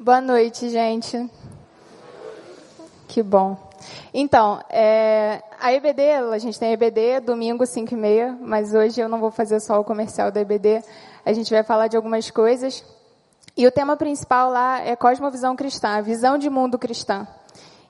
Boa 0.00 0.20
noite, 0.20 0.70
gente. 0.70 1.28
Que 3.08 3.20
bom. 3.20 3.56
Então, 4.14 4.62
é, 4.70 5.42
a 5.58 5.72
EBD, 5.72 6.12
a 6.32 6.38
gente 6.38 6.56
tem 6.56 6.68
a 6.68 6.72
EBD 6.72 7.18
domingo 7.18 7.66
5 7.66 7.92
e 7.92 7.96
meia, 7.96 8.38
mas 8.40 8.72
hoje 8.72 9.00
eu 9.00 9.08
não 9.08 9.18
vou 9.18 9.32
fazer 9.32 9.58
só 9.58 9.80
o 9.80 9.82
comercial 9.82 10.30
da 10.30 10.40
EBD, 10.40 10.84
a 11.26 11.32
gente 11.32 11.50
vai 11.52 11.64
falar 11.64 11.88
de 11.88 11.96
algumas 11.96 12.30
coisas. 12.30 12.84
E 13.56 13.66
o 13.66 13.72
tema 13.72 13.96
principal 13.96 14.52
lá 14.52 14.80
é 14.80 14.94
cosmovisão 14.94 15.56
cristã, 15.56 16.00
visão 16.00 16.38
de 16.38 16.48
mundo 16.48 16.78
cristã. 16.78 17.26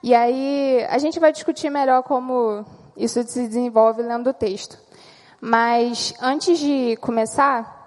E 0.02 0.14
aí 0.14 0.86
a 0.88 0.96
gente 0.96 1.20
vai 1.20 1.30
discutir 1.30 1.68
melhor 1.68 2.02
como 2.04 2.64
isso 2.96 3.22
se 3.24 3.46
desenvolve 3.46 4.00
lendo 4.00 4.30
o 4.30 4.34
texto. 4.34 4.78
Mas 5.42 6.14
antes 6.22 6.58
de 6.58 6.96
começar, 7.02 7.77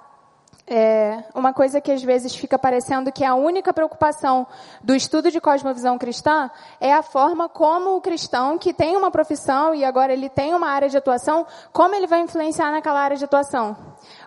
é 0.73 1.25
uma 1.35 1.51
coisa 1.51 1.81
que 1.81 1.91
às 1.91 2.01
vezes 2.01 2.33
fica 2.33 2.57
parecendo 2.57 3.11
que 3.11 3.25
a 3.25 3.35
única 3.35 3.73
preocupação 3.73 4.47
do 4.81 4.95
estudo 4.95 5.29
de 5.29 5.41
cosmovisão 5.41 5.97
cristã 5.97 6.49
é 6.79 6.93
a 6.93 7.01
forma 7.01 7.49
como 7.49 7.97
o 7.97 8.01
cristão 8.01 8.57
que 8.57 8.73
tem 8.73 8.95
uma 8.95 9.11
profissão 9.11 9.75
e 9.75 9.83
agora 9.83 10.13
ele 10.13 10.29
tem 10.29 10.55
uma 10.55 10.69
área 10.69 10.87
de 10.87 10.95
atuação, 10.95 11.45
como 11.73 11.93
ele 11.93 12.07
vai 12.07 12.21
influenciar 12.21 12.71
naquela 12.71 13.01
área 13.01 13.17
de 13.17 13.25
atuação. 13.25 13.75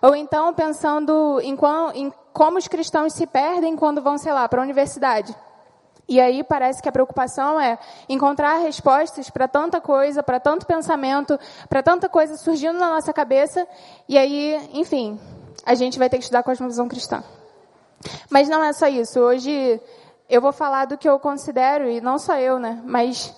Ou 0.03 0.15
então 0.15 0.53
pensando 0.53 1.41
em, 1.41 1.57
em 1.95 2.13
como 2.31 2.59
os 2.59 2.69
cristãos 2.69 3.15
se 3.15 3.27
perdem 3.27 3.75
quando 3.75 4.03
vão, 4.03 4.19
sei 4.19 4.33
lá, 4.33 4.47
para 4.47 4.61
a 4.61 4.65
universidade. 4.65 5.35
E 6.07 6.21
aí 6.21 6.45
parece 6.45 6.83
que 6.83 6.89
a 6.91 6.93
preocupação 6.93 7.59
é 7.59 7.79
encontrar 8.07 8.59
respostas 8.59 9.31
para 9.31 9.49
tanta 9.49 9.81
coisa, 9.81 10.23
para 10.23 10.39
tanto 10.39 10.67
pensamento, 10.67 11.41
para 11.71 11.83
tanta 11.83 12.07
coisa 12.07 12.37
surgindo 12.37 12.79
na 12.79 12.91
nossa 12.91 13.15
cabeça. 13.15 13.67
E 14.07 14.19
aí, 14.19 14.69
enfim, 14.75 15.19
a 15.65 15.75
gente 15.75 15.99
vai 15.99 16.09
ter 16.09 16.17
que 16.19 16.25
estudar 16.25 16.43
cosmovisão 16.43 16.89
cristã. 16.89 17.23
Mas 18.31 18.49
não 18.49 18.63
é 18.63 18.73
só 18.73 18.87
isso. 18.87 19.21
Hoje 19.21 19.81
eu 20.29 20.41
vou 20.41 20.53
falar 20.53 20.87
do 20.87 20.97
que 20.97 21.09
eu 21.09 21.19
considero, 21.19 21.89
e 21.89 22.01
não 22.01 22.19
só 22.19 22.37
eu, 22.39 22.59
né? 22.59 22.83
Mas 22.85 23.35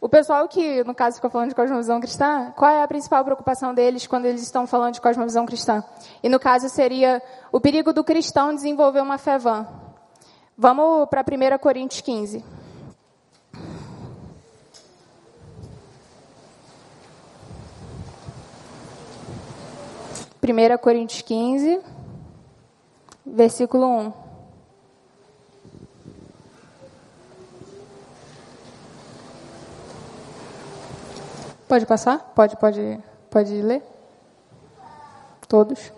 o 0.00 0.08
pessoal 0.08 0.48
que, 0.48 0.82
no 0.84 0.94
caso, 0.94 1.16
fica 1.16 1.28
falando 1.28 1.50
de 1.50 1.54
cosmovisão 1.54 2.00
cristã, 2.00 2.52
qual 2.56 2.70
é 2.70 2.82
a 2.82 2.88
principal 2.88 3.22
preocupação 3.22 3.74
deles 3.74 4.06
quando 4.06 4.24
eles 4.24 4.42
estão 4.42 4.66
falando 4.66 4.94
de 4.94 5.00
cosmovisão 5.00 5.44
cristã? 5.44 5.84
E 6.22 6.28
no 6.28 6.40
caso 6.40 6.68
seria 6.68 7.22
o 7.52 7.60
perigo 7.60 7.92
do 7.92 8.02
cristão 8.02 8.54
desenvolver 8.54 9.00
uma 9.00 9.18
fé 9.18 9.36
vã. 9.38 9.66
Vamos 10.56 11.06
para 11.08 11.22
1 11.22 11.58
Coríntios 11.58 12.00
15. 12.00 12.44
1 20.52 20.78
Coríntios 20.78 21.22
15, 21.22 21.80
versículo 23.24 23.86
1. 23.86 24.12
Pode 31.68 31.86
passar? 31.86 32.18
Pode, 32.34 32.56
pode, 32.56 32.98
pode 33.30 33.62
ler? 33.62 33.80
Todos? 35.46 35.92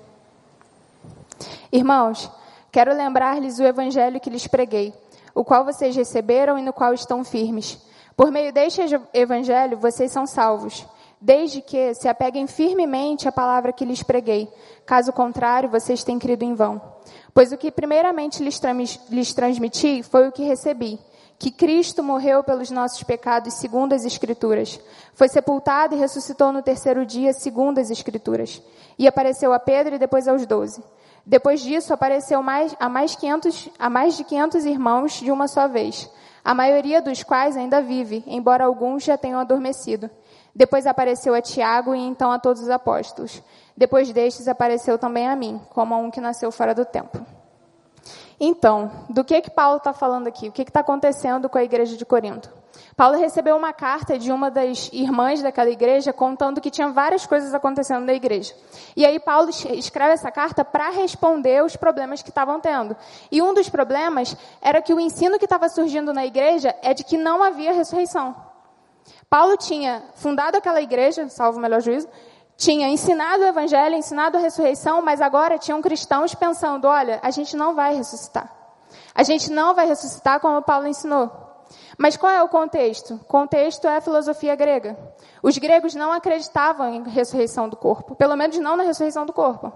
Irmãos, 1.73 2.31
quero 2.71 2.95
lembrar-lhes 2.95 3.59
o 3.59 3.63
evangelho 3.63 4.21
que 4.21 4.29
lhes 4.29 4.47
preguei, 4.47 4.93
o 5.35 5.43
qual 5.43 5.65
vocês 5.65 5.97
receberam 5.97 6.59
e 6.59 6.63
no 6.63 6.75
qual 6.75 6.93
estão 6.93 7.25
firmes. 7.25 7.79
Por 8.15 8.31
meio 8.31 8.53
deste 8.53 8.83
evangelho, 9.15 9.79
vocês 9.79 10.13
são 10.13 10.27
salvos 10.27 10.87
desde 11.23 11.63
que 11.63 11.95
se 11.95 12.09
apeguem 12.09 12.49
firmemente 12.49 13.29
à 13.29 13.33
palavra 13.33 13.73
que 13.73 13.85
lhes 13.85 14.03
preguei. 14.03 14.49
Caso 14.85 15.13
contrário, 15.13 15.71
vocês 15.71 16.03
têm 16.03 16.19
crido 16.19 16.43
em 16.43 16.53
vão. 16.53 16.83
Pois 17.33 17.53
o 17.53 17.57
que 17.57 17.71
primeiramente 17.71 18.43
lhes, 18.43 18.61
lhes 19.09 19.33
transmiti 19.33 20.03
foi 20.03 20.27
o 20.27 20.33
que 20.33 20.43
recebi. 20.43 20.99
Que 21.39 21.51
Cristo 21.51 22.03
morreu 22.03 22.43
pelos 22.43 22.71
nossos 22.71 23.03
pecados 23.05 23.55
segundo 23.55 23.93
as 23.93 24.05
Escrituras. 24.05 24.81
Foi 25.15 25.29
sepultado 25.29 25.95
e 25.95 25.99
ressuscitou 25.99 26.53
no 26.53 26.61
terceiro 26.61 27.07
dia 27.07 27.33
segundo 27.33 27.79
as 27.79 27.91
Escrituras. 27.91 28.61
E 28.99 29.07
apareceu 29.07 29.53
a 29.53 29.61
Pedro 29.61 29.95
e 29.95 29.99
depois 29.99 30.27
aos 30.27 30.45
doze. 30.45 30.83
Depois 31.25 31.61
disso, 31.61 31.95
apareceu 31.95 32.43
mais, 32.43 32.75
a, 32.81 32.89
mais 32.89 33.15
500, 33.15 33.71
a 33.79 33.89
mais 33.89 34.17
de 34.17 34.25
500 34.25 34.65
irmãos 34.65 35.13
de 35.15 35.31
uma 35.31 35.47
só 35.47 35.69
vez, 35.69 36.11
a 36.45 36.53
maioria 36.53 37.01
dos 37.01 37.23
quais 37.23 37.57
ainda 37.57 37.81
vive, 37.81 38.25
embora 38.27 38.65
alguns 38.65 39.05
já 39.05 39.17
tenham 39.17 39.39
adormecido. 39.39 40.11
Depois 40.55 40.87
apareceu 40.87 41.35
a 41.35 41.41
Tiago 41.41 41.95
e 41.95 42.01
então 42.01 42.31
a 42.31 42.39
todos 42.39 42.63
os 42.63 42.71
apóstolos. 42.71 43.43
Depois 43.77 44.13
destes 44.13 44.49
apareceu 44.49 44.99
também 44.99 45.27
a 45.27 45.35
mim, 45.35 45.61
como 45.71 45.95
a 45.95 45.97
um 45.97 46.11
que 46.11 46.21
nasceu 46.21 46.53
fora 46.53 46.75
do 46.75 46.85
tempo. 46.85 47.25
Então, 48.39 48.91
do 49.09 49.23
que 49.23 49.41
que 49.41 49.51
Paulo 49.51 49.77
está 49.77 49.93
falando 49.93 50.27
aqui? 50.27 50.49
O 50.49 50.53
que 50.53 50.63
está 50.63 50.81
acontecendo 50.81 51.49
com 51.49 51.57
a 51.57 51.65
igreja 51.65 51.97
de 51.97 52.05
Corinto? 52.05 52.51
Paulo 52.97 53.17
recebeu 53.17 53.57
uma 53.57 53.73
carta 53.73 54.19
de 54.19 54.33
uma 54.33 54.51
das 54.51 54.91
irmãs 54.93 55.41
daquela 55.41 55.71
igreja 55.71 56.13
contando 56.13 56.61
que 56.61 56.71
tinha 56.71 56.89
várias 56.89 57.27
coisas 57.27 57.55
acontecendo 57.55 58.05
na 58.05 58.13
igreja. 58.13 58.55
E 58.97 59.07
aí 59.07 59.19
Paulo 59.21 59.49
escreve 59.51 60.15
essa 60.15 60.31
carta 60.31 60.65
para 60.65 60.91
responder 60.91 61.63
os 61.65 61.77
problemas 61.77 62.21
que 62.21 62.31
estavam 62.31 62.61
tendo. 62.61 62.97
E 63.31 63.41
um 63.41 63.55
dos 63.55 63.69
problemas 63.69 64.37
era 64.61 64.83
que 64.83 64.93
o 64.93 65.01
ensino 65.01 65.39
que 65.39 65.45
estava 65.45 65.69
surgindo 65.69 66.13
na 66.13 66.27
igreja 66.27 66.75
é 66.83 66.93
de 66.93 67.05
que 67.05 67.17
não 67.17 67.43
havia 67.43 67.73
ressurreição. 67.73 68.35
Paulo 69.33 69.57
tinha 69.57 70.03
fundado 70.17 70.59
aquela 70.59 70.83
igreja, 70.83 71.27
salvo 71.31 71.57
o 71.57 71.63
melhor 71.63 71.81
juízo, 71.81 72.07
tinha 72.55 72.87
ensinado 72.91 73.43
o 73.43 73.47
evangelho, 73.47 73.95
ensinado 73.95 74.37
a 74.37 74.41
ressurreição, 74.41 75.01
mas 75.01 75.23
agora 75.23 75.57
tinham 75.57 75.81
cristãos 75.81 76.35
pensando: 76.35 76.87
olha, 76.87 77.19
a 77.23 77.31
gente 77.31 77.57
não 77.57 77.75
vai 77.75 77.97
ressuscitar. 77.97 78.55
A 79.15 79.23
gente 79.23 79.51
não 79.51 79.75
vai 79.75 79.87
ressuscitar 79.87 80.39
como 80.39 80.61
Paulo 80.61 80.87
ensinou. 80.87 81.31
Mas 81.97 82.15
qual 82.15 82.31
é 82.31 82.43
o 82.43 82.49
contexto? 82.51 83.15
O 83.15 83.25
contexto 83.25 83.89
é 83.89 83.97
a 83.97 84.01
filosofia 84.03 84.55
grega. 84.55 84.99
Os 85.43 85.57
gregos 85.57 85.95
não 85.95 86.13
acreditavam 86.13 86.93
em 86.93 87.03
ressurreição 87.05 87.71
do 87.71 87.77
corpo, 87.77 88.15
pelo 88.15 88.37
menos 88.37 88.59
não 88.59 88.77
na 88.77 88.83
ressurreição 88.83 89.25
do 89.25 89.33
corpo. 89.33 89.73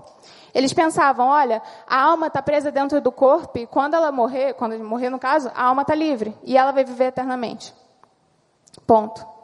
Eles 0.55 0.75
pensavam, 0.75 1.29
olha, 1.29 1.63
a 1.87 2.03
alma 2.03 2.27
está 2.27 2.43
presa 2.43 2.71
dentro 2.71 3.01
do 3.01 3.11
corpo 3.11 3.59
e 3.59 3.67
quando 3.67 3.95
ela 3.95 4.13
morrer, 4.13 4.53
quando 4.53 4.79
morrer 4.85 5.09
no 5.09 5.19
caso, 5.19 5.51
a 5.55 5.65
alma 5.65 5.81
está 5.81 5.95
livre 5.95 6.37
e 6.45 6.59
ela 6.59 6.73
vai 6.73 6.85
viver 6.85 7.07
eternamente. 7.07 7.73
Ponto 8.87 9.36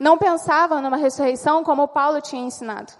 não 0.00 0.16
pensavam 0.16 0.80
numa 0.80 0.96
ressurreição 0.96 1.62
como 1.62 1.86
Paulo 1.86 2.22
tinha 2.22 2.42
ensinado. 2.42 2.90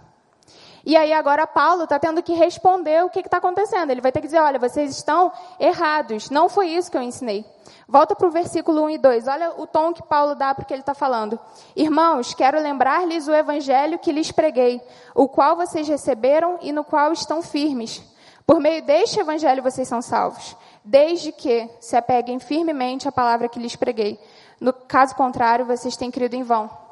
E 0.84 0.96
aí 0.96 1.12
agora 1.12 1.46
Paulo 1.46 1.84
está 1.84 1.98
tendo 1.98 2.22
que 2.22 2.32
responder 2.32 3.04
o 3.04 3.10
que 3.10 3.20
está 3.20 3.38
acontecendo. 3.38 3.90
Ele 3.90 4.00
vai 4.00 4.12
ter 4.12 4.20
que 4.20 4.26
dizer, 4.26 4.40
olha, 4.40 4.58
vocês 4.58 4.96
estão 4.96 5.32
errados. 5.58 6.30
Não 6.30 6.48
foi 6.48 6.68
isso 6.68 6.90
que 6.90 6.96
eu 6.96 7.02
ensinei. 7.02 7.44
Volta 7.88 8.14
para 8.14 8.26
o 8.26 8.30
versículo 8.30 8.84
1 8.84 8.90
e 8.90 8.98
2. 8.98 9.28
Olha 9.28 9.52
o 9.58 9.66
tom 9.66 9.92
que 9.92 10.02
Paulo 10.02 10.34
dá 10.34 10.54
para 10.54 10.62
o 10.62 10.66
que 10.66 10.72
ele 10.72 10.80
está 10.80 10.94
falando. 10.94 11.38
Irmãos, 11.76 12.34
quero 12.34 12.60
lembrar-lhes 12.60 13.28
o 13.28 13.34
evangelho 13.34 13.98
que 13.98 14.12
lhes 14.12 14.30
preguei, 14.30 14.80
o 15.14 15.28
qual 15.28 15.56
vocês 15.56 15.86
receberam 15.88 16.58
e 16.62 16.72
no 16.72 16.84
qual 16.84 17.12
estão 17.12 17.42
firmes. 17.42 18.02
Por 18.46 18.58
meio 18.58 18.82
deste 18.82 19.20
evangelho 19.20 19.62
vocês 19.62 19.86
são 19.86 20.00
salvos, 20.00 20.56
desde 20.84 21.30
que 21.30 21.68
se 21.78 21.96
apeguem 21.96 22.38
firmemente 22.38 23.06
à 23.06 23.12
palavra 23.12 23.48
que 23.48 23.58
lhes 23.58 23.76
preguei. 23.76 24.18
No 24.60 24.72
caso 24.72 25.14
contrário, 25.14 25.64
vocês 25.64 25.96
têm 25.96 26.10
crido 26.10 26.34
em 26.34 26.42
vão. 26.42 26.89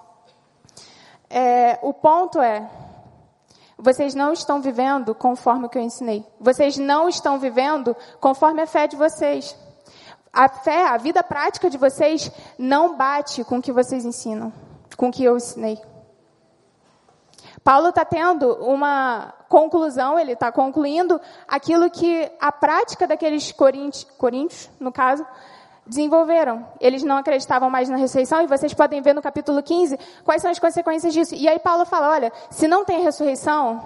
É, 1.30 1.78
o 1.82 1.92
ponto 1.92 2.40
é, 2.40 2.68
vocês 3.76 4.14
não 4.14 4.32
estão 4.32 4.60
vivendo 4.60 5.14
conforme 5.14 5.66
o 5.66 5.68
que 5.68 5.78
eu 5.78 5.82
ensinei. 5.82 6.26
Vocês 6.40 6.76
não 6.76 7.08
estão 7.08 7.38
vivendo 7.38 7.96
conforme 8.20 8.62
a 8.62 8.66
fé 8.66 8.86
de 8.86 8.96
vocês. 8.96 9.56
A 10.32 10.48
fé, 10.48 10.86
a 10.88 10.96
vida 10.96 11.22
prática 11.22 11.70
de 11.70 11.78
vocês 11.78 12.30
não 12.58 12.96
bate 12.96 13.44
com 13.44 13.58
o 13.58 13.62
que 13.62 13.72
vocês 13.72 14.04
ensinam, 14.04 14.52
com 14.96 15.08
o 15.08 15.12
que 15.12 15.24
eu 15.24 15.36
ensinei. 15.36 15.80
Paulo 17.62 17.88
está 17.88 18.04
tendo 18.04 18.52
uma 18.64 19.34
conclusão, 19.48 20.18
ele 20.18 20.32
está 20.32 20.50
concluindo 20.50 21.20
aquilo 21.46 21.90
que 21.90 22.30
a 22.40 22.50
prática 22.50 23.06
daqueles 23.06 23.52
coríntios, 23.52 24.04
coríntios, 24.16 24.70
no 24.80 24.90
caso, 24.90 25.26
desenvolveram. 25.88 26.66
Eles 26.80 27.02
não 27.02 27.16
acreditavam 27.16 27.70
mais 27.70 27.88
na 27.88 27.96
ressurreição, 27.96 28.42
e 28.42 28.46
vocês 28.46 28.74
podem 28.74 29.00
ver 29.00 29.14
no 29.14 29.22
capítulo 29.22 29.62
15 29.62 29.98
quais 30.24 30.42
são 30.42 30.50
as 30.50 30.58
consequências 30.58 31.12
disso. 31.12 31.34
E 31.34 31.48
aí 31.48 31.58
Paulo 31.58 31.84
fala: 31.84 32.10
olha, 32.10 32.32
se 32.50 32.68
não 32.68 32.84
tem 32.84 33.02
ressurreição, 33.02 33.82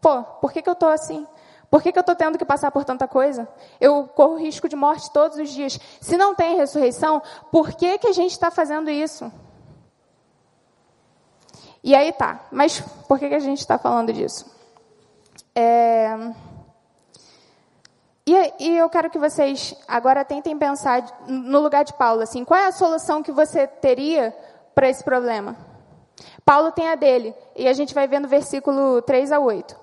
pô, 0.00 0.22
por 0.40 0.52
que, 0.52 0.62
que 0.62 0.68
eu 0.68 0.72
estou 0.72 0.88
assim? 0.88 1.26
Por 1.70 1.82
que, 1.82 1.90
que 1.90 1.98
eu 1.98 2.02
estou 2.02 2.14
tendo 2.14 2.38
que 2.38 2.44
passar 2.44 2.70
por 2.70 2.84
tanta 2.84 3.08
coisa? 3.08 3.48
Eu 3.80 4.06
corro 4.06 4.36
risco 4.36 4.68
de 4.68 4.76
morte 4.76 5.10
todos 5.12 5.38
os 5.38 5.50
dias. 5.50 5.78
Se 6.00 6.16
não 6.16 6.34
tem 6.34 6.56
ressurreição, 6.56 7.20
por 7.50 7.72
que, 7.72 7.98
que 7.98 8.06
a 8.06 8.12
gente 8.12 8.30
está 8.30 8.50
fazendo 8.50 8.88
isso? 8.88 9.30
E 11.82 11.94
aí 11.94 12.12
tá, 12.12 12.46
mas 12.50 12.80
por 13.08 13.18
que, 13.18 13.28
que 13.28 13.34
a 13.34 13.40
gente 13.40 13.58
está 13.58 13.76
falando 13.76 14.12
disso? 14.12 14.46
É. 15.54 16.16
E, 18.26 18.54
e, 18.58 18.78
eu 18.78 18.88
quero 18.88 19.10
que 19.10 19.18
vocês 19.18 19.74
agora 19.86 20.24
tentem 20.24 20.56
pensar 20.56 21.04
no 21.28 21.60
lugar 21.60 21.84
de 21.84 21.92
Paulo, 21.92 22.22
assim, 22.22 22.42
qual 22.42 22.58
é 22.58 22.66
a 22.66 22.72
solução 22.72 23.22
que 23.22 23.30
você 23.30 23.66
teria 23.66 24.34
para 24.74 24.88
esse 24.88 25.04
problema? 25.04 25.54
Paulo 26.42 26.72
tem 26.72 26.88
a 26.88 26.94
dele, 26.94 27.34
e 27.54 27.68
a 27.68 27.74
gente 27.74 27.92
vai 27.92 28.08
ver 28.08 28.20
no 28.20 28.28
versículo 28.28 29.02
3 29.02 29.30
a 29.30 29.38
8. 29.38 29.76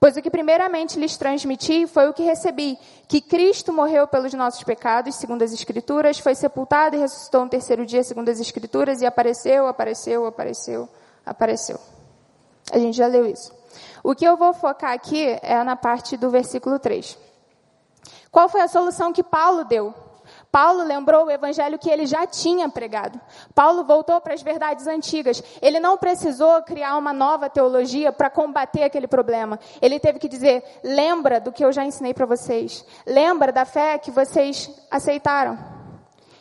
Pois 0.00 0.16
o 0.16 0.22
que 0.22 0.30
primeiramente 0.30 0.98
lhes 0.98 1.18
transmiti 1.18 1.86
foi 1.86 2.08
o 2.08 2.14
que 2.14 2.22
recebi, 2.22 2.78
que 3.06 3.20
Cristo 3.20 3.74
morreu 3.74 4.08
pelos 4.08 4.32
nossos 4.32 4.64
pecados, 4.64 5.14
segundo 5.16 5.42
as 5.42 5.52
Escrituras, 5.52 6.18
foi 6.18 6.34
sepultado 6.34 6.96
e 6.96 6.98
ressuscitou 6.98 7.42
no 7.42 7.50
terceiro 7.50 7.84
dia, 7.84 8.02
segundo 8.02 8.30
as 8.30 8.40
Escrituras, 8.40 9.02
e 9.02 9.06
apareceu, 9.06 9.66
apareceu, 9.66 10.26
apareceu, 10.26 10.88
apareceu. 11.26 11.78
A 12.72 12.78
gente 12.78 12.96
já 12.96 13.06
leu 13.06 13.26
isso. 13.26 13.52
O 14.02 14.14
que 14.14 14.24
eu 14.24 14.34
vou 14.34 14.54
focar 14.54 14.92
aqui 14.92 15.38
é 15.42 15.62
na 15.62 15.76
parte 15.76 16.16
do 16.16 16.30
versículo 16.30 16.78
3. 16.78 17.31
Qual 18.32 18.48
foi 18.48 18.62
a 18.62 18.68
solução 18.68 19.12
que 19.12 19.22
Paulo 19.22 19.62
deu? 19.62 19.94
Paulo 20.50 20.82
lembrou 20.82 21.26
o 21.26 21.30
evangelho 21.30 21.78
que 21.78 21.90
ele 21.90 22.06
já 22.06 22.26
tinha 22.26 22.68
pregado. 22.68 23.20
Paulo 23.54 23.84
voltou 23.84 24.20
para 24.20 24.32
as 24.32 24.42
verdades 24.42 24.86
antigas. 24.86 25.42
Ele 25.60 25.78
não 25.78 25.98
precisou 25.98 26.62
criar 26.62 26.96
uma 26.96 27.12
nova 27.12 27.50
teologia 27.50 28.10
para 28.10 28.30
combater 28.30 28.82
aquele 28.82 29.06
problema. 29.06 29.60
Ele 29.80 30.00
teve 30.00 30.18
que 30.18 30.28
dizer: 30.28 30.64
lembra 30.82 31.38
do 31.38 31.52
que 31.52 31.64
eu 31.64 31.72
já 31.72 31.84
ensinei 31.84 32.14
para 32.14 32.26
vocês. 32.26 32.84
Lembra 33.06 33.52
da 33.52 33.66
fé 33.66 33.98
que 33.98 34.10
vocês 34.10 34.70
aceitaram. 34.90 35.58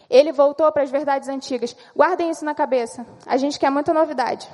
Ele 0.09 0.31
voltou 0.31 0.69
para 0.71 0.83
as 0.83 0.89
verdades 0.89 1.27
antigas. 1.27 1.75
Guardem 1.95 2.29
isso 2.29 2.43
na 2.45 2.55
cabeça. 2.55 3.05
A 3.25 3.35
gente 3.37 3.59
quer 3.59 3.69
muita 3.69 3.93
novidade. 3.93 4.49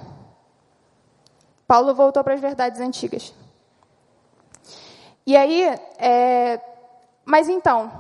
Paulo 1.68 1.94
voltou 1.94 2.24
para 2.24 2.34
as 2.34 2.39
verdades 2.39 2.80
antigas. 2.80 3.34
E 5.25 5.36
aí, 5.36 5.63
é... 5.98 6.62
mas 7.27 7.50
então, 7.50 7.91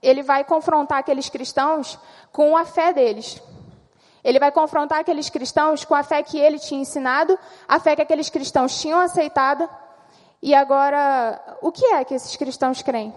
ele 0.00 0.22
vai 0.22 0.44
confrontar 0.44 0.98
aqueles 0.98 1.28
cristãos 1.28 1.98
com 2.30 2.56
a 2.56 2.64
fé 2.64 2.92
deles. 2.92 3.42
Ele 4.22 4.38
vai 4.38 4.52
confrontar 4.52 5.00
aqueles 5.00 5.28
cristãos 5.28 5.84
com 5.84 5.92
a 5.92 6.04
fé 6.04 6.22
que 6.22 6.38
ele 6.38 6.56
tinha 6.56 6.80
ensinado, 6.80 7.36
a 7.66 7.80
fé 7.80 7.96
que 7.96 8.02
aqueles 8.02 8.30
cristãos 8.30 8.80
tinham 8.80 9.00
aceitado. 9.00 9.68
E 10.40 10.54
agora, 10.54 11.58
o 11.60 11.72
que 11.72 11.84
é 11.84 12.04
que 12.04 12.14
esses 12.14 12.36
cristãos 12.36 12.80
creem? 12.80 13.12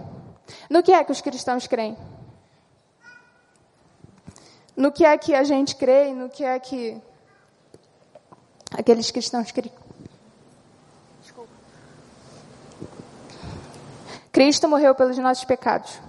No 0.72 0.82
que 0.82 0.92
é 0.92 1.04
que 1.04 1.12
os 1.12 1.22
cristãos 1.22 1.68
creem? 1.68 1.96
No 4.76 4.92
que 4.92 5.06
é 5.06 5.16
que 5.20 5.36
a 5.36 5.44
gente 5.44 5.76
crê, 5.76 6.12
no 6.16 6.30
que 6.30 6.44
é 6.44 6.58
que 6.58 7.00
aqueles 8.76 9.12
cristãos 9.12 9.52
creem? 9.52 9.83
Cristo 14.34 14.68
morreu 14.68 14.96
pelos 14.96 15.16
nossos 15.20 15.46
pecados. 15.46 16.02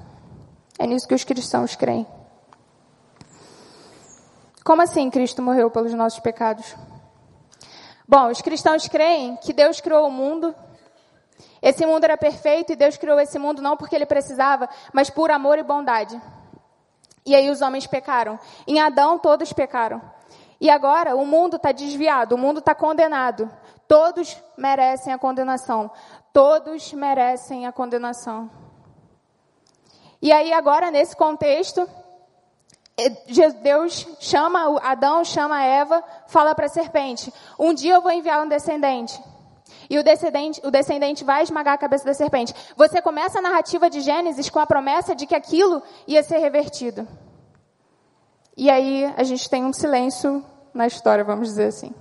É 0.78 0.86
nisso 0.86 1.06
que 1.06 1.14
os 1.14 1.24
cristãos 1.24 1.76
creem. 1.76 2.06
Como 4.64 4.80
assim 4.80 5.10
Cristo 5.10 5.42
morreu 5.42 5.70
pelos 5.70 5.92
nossos 5.92 6.20
pecados? 6.20 6.74
Bom, 8.08 8.30
os 8.30 8.40
cristãos 8.40 8.88
creem 8.88 9.36
que 9.36 9.52
Deus 9.52 9.78
criou 9.78 10.08
o 10.08 10.10
mundo. 10.10 10.54
Esse 11.60 11.84
mundo 11.84 12.04
era 12.04 12.16
perfeito 12.16 12.72
e 12.72 12.76
Deus 12.76 12.96
criou 12.96 13.20
esse 13.20 13.38
mundo 13.38 13.60
não 13.60 13.76
porque 13.76 13.94
ele 13.94 14.06
precisava, 14.06 14.70
mas 14.90 15.10
por 15.10 15.30
amor 15.30 15.58
e 15.58 15.62
bondade. 15.62 16.18
E 17.26 17.34
aí 17.34 17.50
os 17.50 17.60
homens 17.60 17.86
pecaram. 17.86 18.40
Em 18.66 18.80
Adão 18.80 19.18
todos 19.18 19.52
pecaram. 19.52 20.00
E 20.58 20.70
agora 20.70 21.14
o 21.14 21.26
mundo 21.26 21.56
está 21.56 21.72
desviado, 21.72 22.36
o 22.36 22.38
mundo 22.38 22.60
está 22.60 22.74
condenado. 22.74 23.50
Todos 23.86 24.34
merecem 24.56 25.12
a 25.12 25.18
condenação. 25.18 25.90
Todos 26.34 26.92
merecem 26.92 27.64
a 27.64 27.70
condenação. 27.70 28.50
E 30.20 30.32
aí, 30.32 30.52
agora, 30.52 30.90
nesse 30.90 31.14
contexto, 31.14 31.88
eh, 32.98 33.08
Deus 33.62 34.04
chama, 34.18 34.80
Adão 34.82 35.24
chama 35.24 35.62
Eva, 35.62 36.02
fala 36.26 36.52
para 36.52 36.66
a 36.66 36.68
serpente: 36.68 37.32
Um 37.56 37.72
dia 37.72 37.94
eu 37.94 38.02
vou 38.02 38.10
enviar 38.10 38.42
um 38.42 38.48
descendente. 38.48 39.22
E 39.88 39.96
o 39.96 40.02
descendente, 40.02 40.60
o 40.64 40.72
descendente 40.72 41.22
vai 41.22 41.44
esmagar 41.44 41.74
a 41.74 41.78
cabeça 41.78 42.04
da 42.04 42.12
serpente. 42.12 42.52
Você 42.76 43.00
começa 43.00 43.38
a 43.38 43.42
narrativa 43.42 43.88
de 43.88 44.00
Gênesis 44.00 44.50
com 44.50 44.58
a 44.58 44.66
promessa 44.66 45.14
de 45.14 45.28
que 45.28 45.36
aquilo 45.36 45.84
ia 46.04 46.24
ser 46.24 46.38
revertido. 46.38 47.06
E 48.56 48.68
aí 48.68 49.04
a 49.16 49.22
gente 49.22 49.48
tem 49.48 49.64
um 49.64 49.72
silêncio 49.72 50.44
na 50.74 50.88
história, 50.88 51.22
vamos 51.22 51.46
dizer 51.46 51.66
assim. 51.66 51.94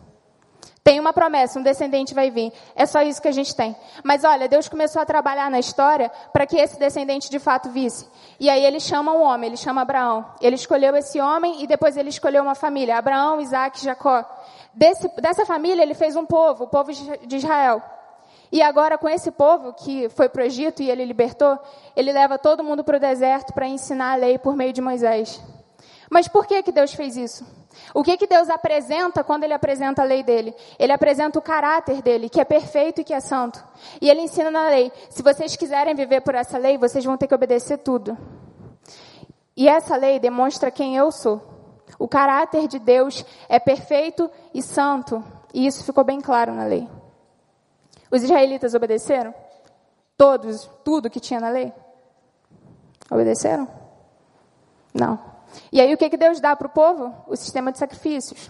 Tem 0.83 0.99
uma 0.99 1.13
promessa, 1.13 1.57
um 1.57 1.63
descendente 1.63 2.13
vai 2.13 2.29
vir. 2.29 2.51
É 2.75 2.85
só 2.85 3.01
isso 3.01 3.21
que 3.21 3.27
a 3.29 3.31
gente 3.31 3.55
tem. 3.55 3.73
Mas 4.03 4.25
olha, 4.25 4.49
Deus 4.49 4.67
começou 4.67 5.01
a 5.01 5.05
trabalhar 5.05 5.49
na 5.49 5.57
história 5.57 6.11
para 6.33 6.45
que 6.45 6.57
esse 6.57 6.77
descendente 6.77 7.29
de 7.29 7.39
fato 7.39 7.69
visse. 7.69 8.05
E 8.37 8.49
aí 8.49 8.65
ele 8.65 8.81
chama 8.81 9.13
um 9.13 9.21
homem, 9.21 9.47
ele 9.47 9.57
chama 9.57 9.81
Abraão. 9.81 10.25
Ele 10.41 10.55
escolheu 10.55 10.93
esse 10.97 11.21
homem 11.21 11.63
e 11.63 11.67
depois 11.67 11.95
ele 11.95 12.09
escolheu 12.09 12.43
uma 12.43 12.53
família: 12.53 12.97
Abraão, 12.97 13.39
Isaac, 13.39 13.81
Jacó. 13.81 14.25
Desse, 14.73 15.07
dessa 15.21 15.45
família 15.45 15.83
ele 15.83 15.93
fez 15.93 16.17
um 16.17 16.25
povo, 16.25 16.65
o 16.65 16.67
povo 16.67 16.91
de 16.91 17.35
Israel. 17.37 17.81
E 18.51 18.61
agora, 18.61 18.97
com 18.97 19.07
esse 19.07 19.31
povo 19.31 19.73
que 19.73 20.09
foi 20.09 20.27
para 20.27 20.43
o 20.43 20.45
Egito 20.45 20.83
e 20.83 20.91
ele 20.91 21.05
libertou, 21.05 21.57
ele 21.95 22.11
leva 22.11 22.37
todo 22.37 22.63
mundo 22.63 22.83
para 22.83 22.97
o 22.97 22.99
deserto 22.99 23.53
para 23.53 23.67
ensinar 23.67 24.11
a 24.11 24.15
lei 24.15 24.37
por 24.37 24.55
meio 24.55 24.73
de 24.73 24.81
Moisés. 24.81 25.41
Mas 26.09 26.27
por 26.27 26.45
que, 26.45 26.61
que 26.61 26.71
Deus 26.71 26.93
fez 26.93 27.15
isso? 27.15 27.62
O 27.93 28.03
que, 28.03 28.17
que 28.17 28.27
Deus 28.27 28.49
apresenta 28.49 29.23
quando 29.23 29.43
Ele 29.43 29.53
apresenta 29.53 30.01
a 30.01 30.05
lei 30.05 30.23
dele? 30.23 30.55
Ele 30.77 30.91
apresenta 30.91 31.39
o 31.39 31.41
caráter 31.41 32.01
dele, 32.01 32.29
que 32.29 32.41
é 32.41 32.45
perfeito 32.45 33.01
e 33.01 33.03
que 33.03 33.13
é 33.13 33.19
santo. 33.19 33.63
E 34.01 34.09
Ele 34.09 34.21
ensina 34.21 34.51
na 34.51 34.67
lei: 34.67 34.91
se 35.09 35.21
vocês 35.21 35.55
quiserem 35.55 35.95
viver 35.95 36.21
por 36.21 36.35
essa 36.35 36.57
lei, 36.57 36.77
vocês 36.77 37.03
vão 37.03 37.17
ter 37.17 37.27
que 37.27 37.35
obedecer 37.35 37.77
tudo. 37.79 38.17
E 39.55 39.67
essa 39.67 39.95
lei 39.95 40.19
demonstra 40.19 40.71
quem 40.71 40.95
eu 40.95 41.11
sou. 41.11 41.41
O 41.99 42.07
caráter 42.07 42.67
de 42.67 42.79
Deus 42.79 43.23
é 43.47 43.59
perfeito 43.59 44.29
e 44.53 44.61
santo. 44.61 45.23
E 45.53 45.67
isso 45.67 45.83
ficou 45.83 46.03
bem 46.03 46.19
claro 46.19 46.53
na 46.53 46.65
lei. 46.65 46.89
Os 48.09 48.23
israelitas 48.23 48.73
obedeceram? 48.73 49.33
Todos, 50.17 50.69
tudo 50.83 51.09
que 51.09 51.19
tinha 51.19 51.39
na 51.39 51.49
lei? 51.49 51.73
Obedeceram? 53.09 53.67
Não. 54.93 55.32
E 55.71 55.81
aí 55.81 55.93
o 55.93 55.97
que, 55.97 56.09
que 56.09 56.17
Deus 56.17 56.39
dá 56.39 56.55
para 56.55 56.67
o 56.67 56.69
povo? 56.69 57.13
O 57.27 57.35
sistema 57.35 57.71
de 57.71 57.77
sacrifícios. 57.77 58.49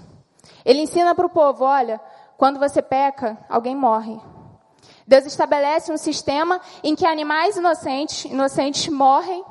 Ele 0.65 0.81
ensina 0.81 1.13
para 1.15 1.25
o 1.25 1.29
povo: 1.29 1.63
olha, 1.63 1.99
quando 2.37 2.59
você 2.59 2.81
peca, 2.81 3.37
alguém 3.49 3.75
morre. 3.75 4.19
Deus 5.07 5.25
estabelece 5.25 5.91
um 5.91 5.97
sistema 5.97 6.61
em 6.83 6.95
que 6.95 7.05
animais 7.05 7.57
inocentes, 7.57 8.25
inocentes 8.25 8.87
morrem 8.87 9.43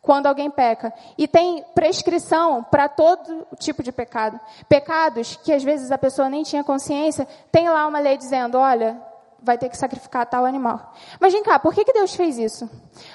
quando 0.00 0.26
alguém 0.26 0.48
peca. 0.48 0.94
E 1.18 1.26
tem 1.26 1.64
prescrição 1.74 2.62
para 2.62 2.88
todo 2.88 3.46
tipo 3.58 3.82
de 3.82 3.90
pecado. 3.90 4.38
Pecados 4.68 5.36
que 5.36 5.52
às 5.52 5.64
vezes 5.64 5.90
a 5.90 5.98
pessoa 5.98 6.30
nem 6.30 6.44
tinha 6.44 6.62
consciência, 6.62 7.26
tem 7.50 7.68
lá 7.68 7.86
uma 7.86 7.98
lei 7.98 8.16
dizendo: 8.16 8.56
olha, 8.56 9.02
vai 9.42 9.58
ter 9.58 9.68
que 9.68 9.76
sacrificar 9.76 10.26
tal 10.26 10.44
animal. 10.44 10.92
Mas 11.20 11.32
vem 11.32 11.42
cá, 11.42 11.58
por 11.58 11.74
que, 11.74 11.84
que 11.84 11.92
Deus 11.92 12.14
fez 12.14 12.38
isso? 12.38 12.68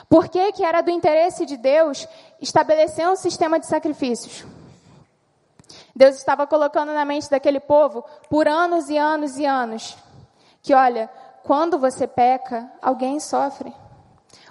Por 0.10 0.28
que, 0.28 0.52
que 0.52 0.64
era 0.64 0.82
do 0.82 0.92
interesse 0.92 1.46
de 1.46 1.58
Deus 1.58 2.08
estabelecer 2.42 3.08
um 3.08 3.16
sistema 3.16 3.60
de 3.60 3.68
sacrifícios? 3.68 4.46
Deus 5.96 6.16
estava 6.16 6.48
colocando 6.48 6.94
na 6.94 7.06
mente 7.06 7.30
daquele 7.30 7.60
povo 7.60 8.04
por 8.30 8.48
anos 8.48 8.90
e 8.90 8.98
anos 8.98 9.38
e 9.38 9.46
anos 9.46 9.96
que, 10.62 10.74
olha, 10.74 11.10
quando 11.44 11.78
você 11.78 12.08
peca, 12.08 12.72
alguém 12.82 13.20
sofre. 13.20 13.74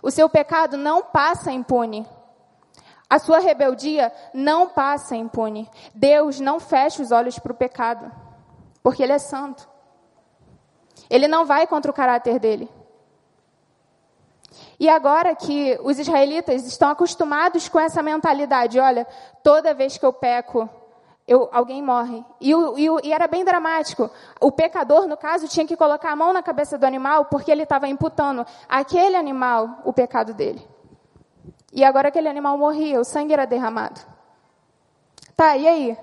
O 0.02 0.10
seu 0.10 0.28
pecado 0.28 0.76
não 0.76 1.02
passa 1.02 1.52
impune. 1.52 2.06
A 3.08 3.18
sua 3.18 3.40
rebeldia 3.40 4.12
não 4.32 4.68
passa 4.68 5.16
impune. 5.16 5.68
Deus 5.94 6.40
não 6.40 6.60
fecha 6.60 7.02
os 7.02 7.10
olhos 7.10 7.38
para 7.38 7.52
o 7.52 7.56
pecado, 7.56 8.10
porque 8.82 9.02
Ele 9.02 9.12
é 9.12 9.18
santo. 9.18 9.68
Ele 11.08 11.26
não 11.26 11.44
vai 11.44 11.66
contra 11.66 11.90
o 11.90 11.94
caráter 11.94 12.38
dele. 12.38 12.70
E 14.78 14.88
agora 14.88 15.34
que 15.34 15.78
os 15.82 15.98
israelitas 15.98 16.66
estão 16.66 16.88
acostumados 16.88 17.68
com 17.68 17.78
essa 17.78 18.02
mentalidade, 18.02 18.78
olha, 18.78 19.06
toda 19.42 19.74
vez 19.74 19.96
que 19.96 20.04
eu 20.04 20.12
peco, 20.12 20.68
eu, 21.26 21.48
alguém 21.52 21.82
morre. 21.82 22.24
E, 22.40 22.50
e, 22.50 22.86
e, 23.04 23.12
era 23.12 23.28
bem 23.28 23.44
dramático. 23.44 24.10
O 24.40 24.50
pecador, 24.50 25.06
no 25.06 25.16
caso, 25.16 25.46
tinha 25.46 25.66
que 25.66 25.76
colocar 25.76 26.10
a 26.10 26.16
mão 26.16 26.32
na 26.32 26.42
cabeça 26.42 26.76
do 26.76 26.84
animal 26.84 27.26
porque 27.26 27.50
ele 27.52 27.62
estava 27.62 27.86
imputando 27.86 28.44
aquele 28.68 29.16
animal 29.16 29.78
o 29.84 29.92
pecado 29.92 30.34
dele. 30.34 30.66
E 31.72 31.84
agora 31.84 32.08
aquele 32.08 32.28
animal 32.28 32.58
morria, 32.58 33.00
o 33.00 33.04
sangue 33.04 33.32
era 33.32 33.46
derramado. 33.46 34.00
Tá, 35.36 35.56
e 35.56 35.68
aí? 35.68 35.96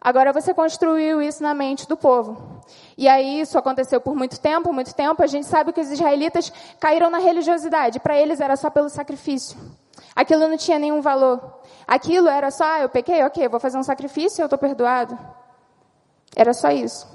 Agora 0.00 0.32
você 0.32 0.54
construiu 0.54 1.20
isso 1.20 1.42
na 1.42 1.52
mente 1.52 1.86
do 1.86 1.96
povo. 1.96 2.53
E 2.96 3.08
aí 3.08 3.40
isso 3.40 3.58
aconteceu 3.58 4.00
por 4.00 4.14
muito 4.14 4.40
tempo, 4.40 4.72
muito 4.72 4.94
tempo. 4.94 5.22
A 5.22 5.26
gente 5.26 5.46
sabe 5.46 5.72
que 5.72 5.80
os 5.80 5.90
israelitas 5.90 6.52
caíram 6.80 7.10
na 7.10 7.18
religiosidade. 7.18 8.00
Para 8.00 8.18
eles 8.18 8.40
era 8.40 8.56
só 8.56 8.70
pelo 8.70 8.88
sacrifício. 8.88 9.58
Aquilo 10.14 10.48
não 10.48 10.56
tinha 10.56 10.78
nenhum 10.78 11.00
valor. 11.00 11.60
Aquilo 11.86 12.28
era 12.28 12.50
só, 12.50 12.64
ah, 12.64 12.80
eu 12.80 12.88
pequei, 12.88 13.22
ok, 13.22 13.48
vou 13.48 13.60
fazer 13.60 13.78
um 13.78 13.82
sacrifício 13.82 14.40
e 14.40 14.42
eu 14.42 14.46
estou 14.46 14.58
perdoado. 14.58 15.18
Era 16.36 16.52
só 16.52 16.70
isso. 16.70 17.13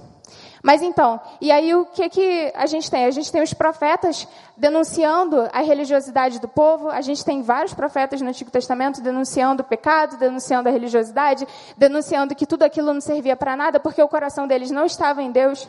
Mas 0.61 0.81
então, 0.81 1.19
e 1.39 1.51
aí 1.51 1.73
o 1.73 1.85
que, 1.85 2.09
que 2.09 2.51
a 2.53 2.65
gente 2.65 2.91
tem? 2.91 3.05
A 3.05 3.11
gente 3.11 3.31
tem 3.31 3.41
os 3.41 3.53
profetas 3.53 4.27
denunciando 4.57 5.47
a 5.53 5.61
religiosidade 5.61 6.39
do 6.39 6.47
povo, 6.47 6.89
a 6.89 6.99
gente 7.01 7.23
tem 7.23 7.41
vários 7.41 7.73
profetas 7.73 8.21
no 8.21 8.27
Antigo 8.27 8.51
Testamento 8.51 9.01
denunciando 9.01 9.63
o 9.63 9.65
pecado, 9.65 10.17
denunciando 10.17 10.67
a 10.67 10.71
religiosidade, 10.71 11.47
denunciando 11.77 12.35
que 12.35 12.45
tudo 12.45 12.63
aquilo 12.63 12.93
não 12.93 12.99
servia 12.99 13.37
para 13.37 13.55
nada 13.55 13.79
porque 13.79 14.01
o 14.01 14.07
coração 14.07 14.47
deles 14.47 14.69
não 14.69 14.85
estava 14.85 15.23
em 15.23 15.31
Deus, 15.31 15.67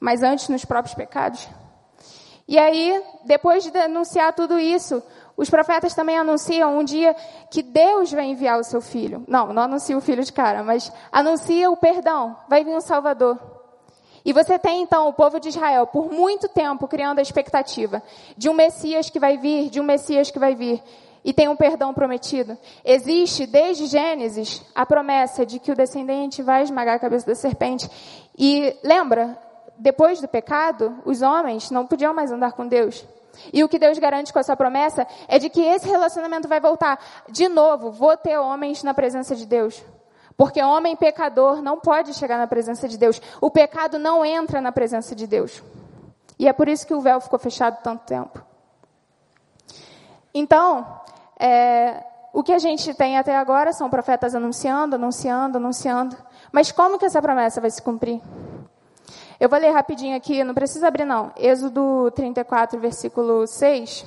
mas 0.00 0.22
antes 0.22 0.48
nos 0.48 0.64
próprios 0.64 0.94
pecados. 0.94 1.48
E 2.48 2.58
aí, 2.58 3.00
depois 3.24 3.62
de 3.62 3.78
anunciar 3.78 4.32
tudo 4.32 4.58
isso, 4.58 5.00
os 5.36 5.48
profetas 5.48 5.94
também 5.94 6.18
anunciam 6.18 6.76
um 6.76 6.82
dia 6.82 7.14
que 7.48 7.62
Deus 7.62 8.10
vai 8.10 8.24
enviar 8.24 8.58
o 8.58 8.64
seu 8.64 8.80
filho. 8.80 9.24
Não, 9.28 9.52
não 9.52 9.62
anuncia 9.62 9.96
o 9.96 10.00
filho 10.00 10.24
de 10.24 10.32
cara, 10.32 10.64
mas 10.64 10.92
anuncia 11.12 11.70
o 11.70 11.76
perdão. 11.76 12.36
Vai 12.48 12.64
vir 12.64 12.74
um 12.74 12.80
Salvador. 12.80 13.59
E 14.24 14.32
você 14.32 14.58
tem 14.58 14.82
então 14.82 15.08
o 15.08 15.12
povo 15.12 15.40
de 15.40 15.48
Israel 15.48 15.86
por 15.86 16.12
muito 16.12 16.48
tempo 16.48 16.86
criando 16.86 17.18
a 17.18 17.22
expectativa 17.22 18.02
de 18.36 18.48
um 18.48 18.54
Messias 18.54 19.08
que 19.08 19.18
vai 19.18 19.38
vir, 19.38 19.70
de 19.70 19.80
um 19.80 19.84
Messias 19.84 20.30
que 20.30 20.38
vai 20.38 20.54
vir. 20.54 20.82
E 21.22 21.32
tem 21.32 21.48
um 21.48 21.56
perdão 21.56 21.92
prometido. 21.92 22.56
Existe 22.84 23.46
desde 23.46 23.86
Gênesis 23.86 24.62
a 24.74 24.86
promessa 24.86 25.44
de 25.44 25.58
que 25.58 25.70
o 25.70 25.74
descendente 25.74 26.42
vai 26.42 26.62
esmagar 26.62 26.96
a 26.96 26.98
cabeça 26.98 27.26
da 27.26 27.34
serpente. 27.34 27.90
E 28.38 28.74
lembra, 28.82 29.38
depois 29.76 30.20
do 30.20 30.28
pecado, 30.28 30.98
os 31.04 31.20
homens 31.20 31.70
não 31.70 31.86
podiam 31.86 32.14
mais 32.14 32.32
andar 32.32 32.52
com 32.52 32.66
Deus. 32.66 33.06
E 33.52 33.62
o 33.62 33.68
que 33.68 33.78
Deus 33.78 33.98
garante 33.98 34.32
com 34.32 34.38
essa 34.38 34.56
promessa 34.56 35.06
é 35.28 35.38
de 35.38 35.48
que 35.48 35.60
esse 35.60 35.88
relacionamento 35.88 36.48
vai 36.48 36.60
voltar. 36.60 36.98
De 37.28 37.48
novo, 37.48 37.90
vou 37.90 38.16
ter 38.16 38.38
homens 38.38 38.82
na 38.82 38.94
presença 38.94 39.36
de 39.36 39.46
Deus. 39.46 39.82
Porque 40.40 40.62
homem 40.62 40.96
pecador 40.96 41.60
não 41.60 41.78
pode 41.78 42.14
chegar 42.14 42.38
na 42.38 42.46
presença 42.46 42.88
de 42.88 42.96
Deus. 42.96 43.20
O 43.42 43.50
pecado 43.50 43.98
não 43.98 44.24
entra 44.24 44.58
na 44.58 44.72
presença 44.72 45.14
de 45.14 45.26
Deus. 45.26 45.62
E 46.38 46.48
é 46.48 46.52
por 46.54 46.66
isso 46.66 46.86
que 46.86 46.94
o 46.94 47.00
véu 47.02 47.20
ficou 47.20 47.38
fechado 47.38 47.82
tanto 47.82 48.06
tempo. 48.06 48.42
Então, 50.32 50.98
é, 51.38 52.02
o 52.32 52.42
que 52.42 52.54
a 52.54 52.58
gente 52.58 52.94
tem 52.94 53.18
até 53.18 53.36
agora 53.36 53.74
são 53.74 53.90
profetas 53.90 54.34
anunciando, 54.34 54.96
anunciando, 54.96 55.58
anunciando. 55.58 56.16
Mas 56.50 56.72
como 56.72 56.98
que 56.98 57.04
essa 57.04 57.20
promessa 57.20 57.60
vai 57.60 57.70
se 57.70 57.82
cumprir? 57.82 58.18
Eu 59.38 59.46
vou 59.46 59.58
ler 59.58 59.72
rapidinho 59.72 60.16
aqui, 60.16 60.42
não 60.42 60.54
precisa 60.54 60.88
abrir 60.88 61.04
não. 61.04 61.32
Êxodo 61.36 62.10
34, 62.12 62.80
versículo 62.80 63.46
6, 63.46 64.06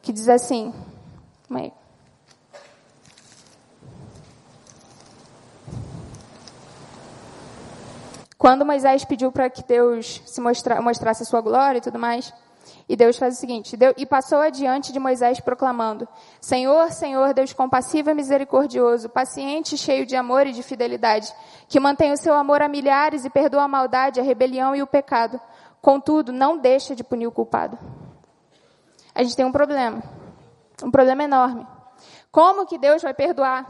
que 0.00 0.10
diz 0.10 0.30
assim. 0.30 0.72
Aí. 1.50 1.70
Quando 8.42 8.66
Moisés 8.66 9.04
pediu 9.04 9.30
para 9.30 9.48
que 9.48 9.62
Deus 9.62 10.20
se 10.26 10.40
mostra, 10.40 10.82
mostrasse 10.82 11.22
a 11.22 11.24
sua 11.24 11.40
glória 11.40 11.78
e 11.78 11.80
tudo 11.80 11.96
mais, 11.96 12.34
e 12.88 12.96
Deus 12.96 13.16
faz 13.16 13.36
o 13.36 13.40
seguinte, 13.40 13.78
e 13.96 14.04
passou 14.04 14.40
adiante 14.40 14.92
de 14.92 14.98
Moisés 14.98 15.38
proclamando, 15.38 16.08
Senhor, 16.40 16.90
Senhor, 16.90 17.32
Deus 17.34 17.52
compassivo 17.52 18.10
e 18.10 18.14
misericordioso, 18.14 19.08
paciente, 19.08 19.78
cheio 19.78 20.04
de 20.04 20.16
amor 20.16 20.44
e 20.44 20.52
de 20.52 20.60
fidelidade, 20.60 21.32
que 21.68 21.78
mantém 21.78 22.10
o 22.10 22.16
seu 22.16 22.34
amor 22.34 22.62
a 22.62 22.66
milhares 22.66 23.24
e 23.24 23.30
perdoa 23.30 23.62
a 23.62 23.68
maldade, 23.68 24.18
a 24.18 24.24
rebelião 24.24 24.74
e 24.74 24.82
o 24.82 24.88
pecado. 24.88 25.40
Contudo, 25.80 26.32
não 26.32 26.58
deixa 26.58 26.96
de 26.96 27.04
punir 27.04 27.28
o 27.28 27.32
culpado. 27.32 27.78
A 29.14 29.22
gente 29.22 29.36
tem 29.36 29.46
um 29.46 29.52
problema. 29.52 30.02
Um 30.82 30.90
problema 30.90 31.22
enorme. 31.22 31.64
Como 32.32 32.66
que 32.66 32.76
Deus 32.76 33.02
vai 33.02 33.14
perdoar? 33.14 33.68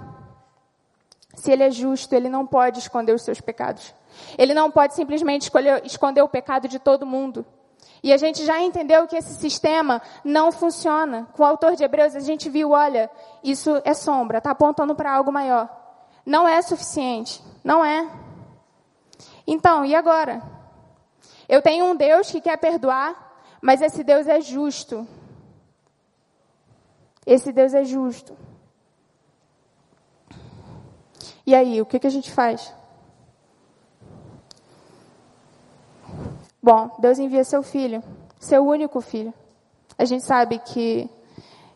Se 1.34 1.52
Ele 1.52 1.62
é 1.62 1.70
justo, 1.70 2.14
Ele 2.14 2.30
não 2.30 2.46
pode 2.46 2.78
esconder 2.78 3.14
os 3.14 3.20
seus 3.20 3.38
pecados. 3.38 3.94
Ele 4.36 4.54
não 4.54 4.70
pode 4.70 4.94
simplesmente 4.94 5.42
escolher, 5.42 5.84
esconder 5.84 6.22
o 6.22 6.28
pecado 6.28 6.68
de 6.68 6.78
todo 6.78 7.06
mundo. 7.06 7.44
E 8.02 8.12
a 8.12 8.16
gente 8.16 8.44
já 8.44 8.60
entendeu 8.60 9.06
que 9.06 9.16
esse 9.16 9.34
sistema 9.34 10.02
não 10.24 10.50
funciona. 10.50 11.28
Com 11.34 11.42
o 11.42 11.46
autor 11.46 11.76
de 11.76 11.84
Hebreus, 11.84 12.16
a 12.16 12.20
gente 12.20 12.50
viu, 12.50 12.70
olha, 12.70 13.08
isso 13.44 13.80
é 13.84 13.94
sombra, 13.94 14.38
está 14.38 14.50
apontando 14.50 14.94
para 14.94 15.12
algo 15.12 15.30
maior. 15.30 15.68
Não 16.26 16.48
é 16.48 16.60
suficiente. 16.62 17.42
Não 17.62 17.84
é. 17.84 18.10
Então, 19.46 19.84
e 19.84 19.94
agora? 19.94 20.42
Eu 21.48 21.62
tenho 21.62 21.84
um 21.84 21.94
Deus 21.94 22.30
que 22.30 22.40
quer 22.40 22.56
perdoar, 22.56 23.14
mas 23.60 23.80
esse 23.80 24.02
Deus 24.02 24.26
é 24.26 24.40
justo. 24.40 25.06
Esse 27.24 27.52
Deus 27.52 27.72
é 27.72 27.84
justo. 27.84 28.36
E 31.46 31.54
aí, 31.54 31.80
o 31.80 31.86
que, 31.86 32.00
que 32.00 32.06
a 32.06 32.10
gente 32.10 32.32
faz? 32.32 32.74
Bom, 36.62 36.90
Deus 37.00 37.18
envia 37.18 37.42
seu 37.42 37.60
filho, 37.62 38.02
seu 38.38 38.64
único 38.64 39.00
filho. 39.00 39.34
A 39.98 40.04
gente 40.04 40.24
sabe 40.24 40.58
que 40.60 41.10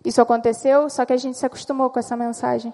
isso 0.05 0.23
aconteceu, 0.23 0.89
só 0.89 1.05
que 1.05 1.13
a 1.13 1.17
gente 1.17 1.37
se 1.37 1.45
acostumou 1.45 1.91
com 1.91 1.99
essa 1.99 2.17
mensagem. 2.17 2.73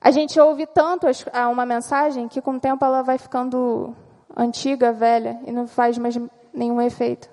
A 0.00 0.10
gente 0.10 0.40
ouve 0.40 0.66
tanto 0.66 1.06
uma 1.50 1.66
mensagem 1.66 2.28
que 2.28 2.40
com 2.40 2.52
o 2.52 2.60
tempo 2.60 2.82
ela 2.82 3.02
vai 3.02 3.18
ficando 3.18 3.94
antiga, 4.34 4.90
velha 4.90 5.38
e 5.44 5.52
não 5.52 5.68
faz 5.68 5.98
mais 5.98 6.18
nenhum 6.52 6.80
efeito. 6.80 7.28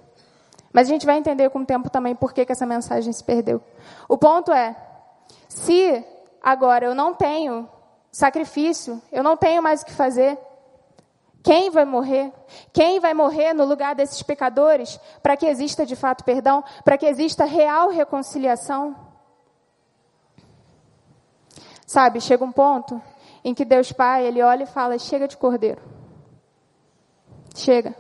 Mas 0.74 0.88
a 0.88 0.92
gente 0.92 1.06
vai 1.06 1.18
entender 1.18 1.50
com 1.50 1.60
o 1.60 1.66
tempo 1.66 1.90
também 1.90 2.14
por 2.14 2.34
que, 2.34 2.46
que 2.46 2.52
essa 2.52 2.66
mensagem 2.66 3.14
se 3.14 3.24
perdeu. 3.24 3.62
O 4.10 4.18
ponto 4.18 4.52
é, 4.52 4.76
se 5.48 6.06
agora 6.44 6.86
eu 6.86 6.94
não 6.94 7.14
tenho 7.14 7.68
sacrifício, 8.12 9.02
eu 9.10 9.24
não 9.24 9.38
tenho 9.38 9.64
mais 9.64 9.82
o 9.82 9.86
que 9.86 9.94
fazer, 9.94 10.38
quem 11.44 11.70
vai 11.70 11.86
morrer? 11.86 12.34
Quem 12.74 13.00
vai 13.00 13.14
morrer 13.14 13.54
no 13.54 13.66
lugar 13.66 13.96
desses 13.96 14.22
pecadores 14.22 15.00
para 15.24 15.38
que 15.38 15.46
exista 15.46 15.86
de 15.86 15.96
fato 15.96 16.24
perdão, 16.24 16.64
para 16.84 16.98
que 16.98 17.06
exista 17.06 17.46
real 17.46 17.90
reconciliação? 17.90 18.96
Sabe, 21.86 22.20
chega 22.22 22.44
um 22.44 22.52
ponto 22.52 23.02
em 23.44 23.54
que 23.54 23.64
Deus 23.64 23.92
Pai, 23.92 24.26
ele 24.26 24.42
olha 24.42 24.64
e 24.64 24.68
fala: 24.68 25.00
"Chega 25.00 25.28
de 25.28 25.38
cordeiro". 25.38 25.82
Chega. 27.56 27.96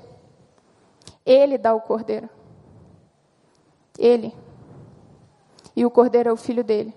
Ele 1.25 1.57
dá 1.57 1.73
o 1.73 1.81
cordeiro. 1.81 2.29
Ele. 3.97 4.35
E 5.75 5.85
o 5.85 5.91
cordeiro 5.91 6.29
é 6.29 6.31
o 6.31 6.37
filho 6.37 6.63
dele. 6.63 6.93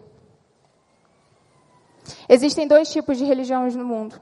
Existem 2.28 2.66
dois 2.66 2.90
tipos 2.90 3.16
de 3.16 3.24
religiões 3.24 3.76
no 3.76 3.84
mundo 3.84 4.20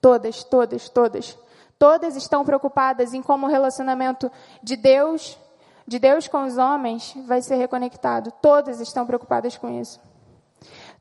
Todas, 0.00 0.44
todas, 0.44 0.88
todas. 0.88 1.38
Todas 1.78 2.16
estão 2.16 2.44
preocupadas 2.44 3.12
em 3.12 3.22
como 3.22 3.46
o 3.46 3.50
relacionamento 3.50 4.30
de 4.62 4.76
Deus, 4.76 5.38
de 5.86 5.98
Deus 5.98 6.26
com 6.26 6.44
os 6.44 6.56
homens, 6.56 7.14
vai 7.26 7.42
ser 7.42 7.56
reconectado. 7.56 8.32
Todas 8.40 8.80
estão 8.80 9.06
preocupadas 9.06 9.56
com 9.56 9.68
isso. 9.80 10.00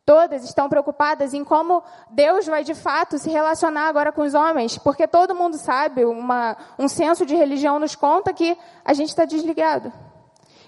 Todas 0.06 0.44
estão 0.44 0.70
preocupadas 0.70 1.34
em 1.34 1.44
como 1.44 1.82
Deus 2.12 2.46
vai 2.46 2.64
de 2.64 2.76
fato 2.76 3.18
se 3.18 3.30
relacionar 3.30 3.88
agora 3.88 4.12
com 4.12 4.22
os 4.22 4.36
homens, 4.36 4.78
porque 4.78 5.08
todo 5.08 5.34
mundo 5.34 5.58
sabe, 5.58 6.06
uma, 6.06 6.56
um 6.78 6.88
senso 6.88 7.26
de 7.26 7.36
religião 7.36 7.80
nos 7.80 7.96
conta 7.96 8.32
que 8.32 8.56
a 8.84 8.94
gente 8.94 9.10
está 9.10 9.26
desligado. 9.26 9.92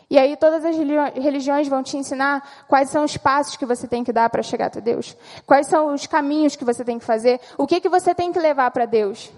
E 0.09 0.17
aí 0.17 0.37
todas 0.37 0.63
as 0.63 0.75
religiões 1.15 1.67
vão 1.67 1.83
te 1.83 1.97
ensinar 1.97 2.65
quais 2.67 2.89
são 2.89 3.03
os 3.03 3.17
passos 3.17 3.57
que 3.57 3.65
você 3.65 3.87
tem 3.87 4.05
que 4.05 4.13
dar 4.13 4.29
para 4.29 4.41
chegar 4.41 4.67
até 4.67 4.79
Deus. 4.79 5.17
Quais 5.45 5.67
são 5.67 5.93
os 5.93 6.07
caminhos 6.07 6.55
que 6.55 6.63
você 6.63 6.85
tem 6.85 6.97
que 6.97 7.03
fazer. 7.03 7.41
O 7.57 7.67
que, 7.67 7.81
que 7.81 7.89
você 7.89 8.15
tem 8.15 8.31
que 8.31 8.39
levar 8.39 8.71
para 8.71 8.85
Deus. 8.85 9.29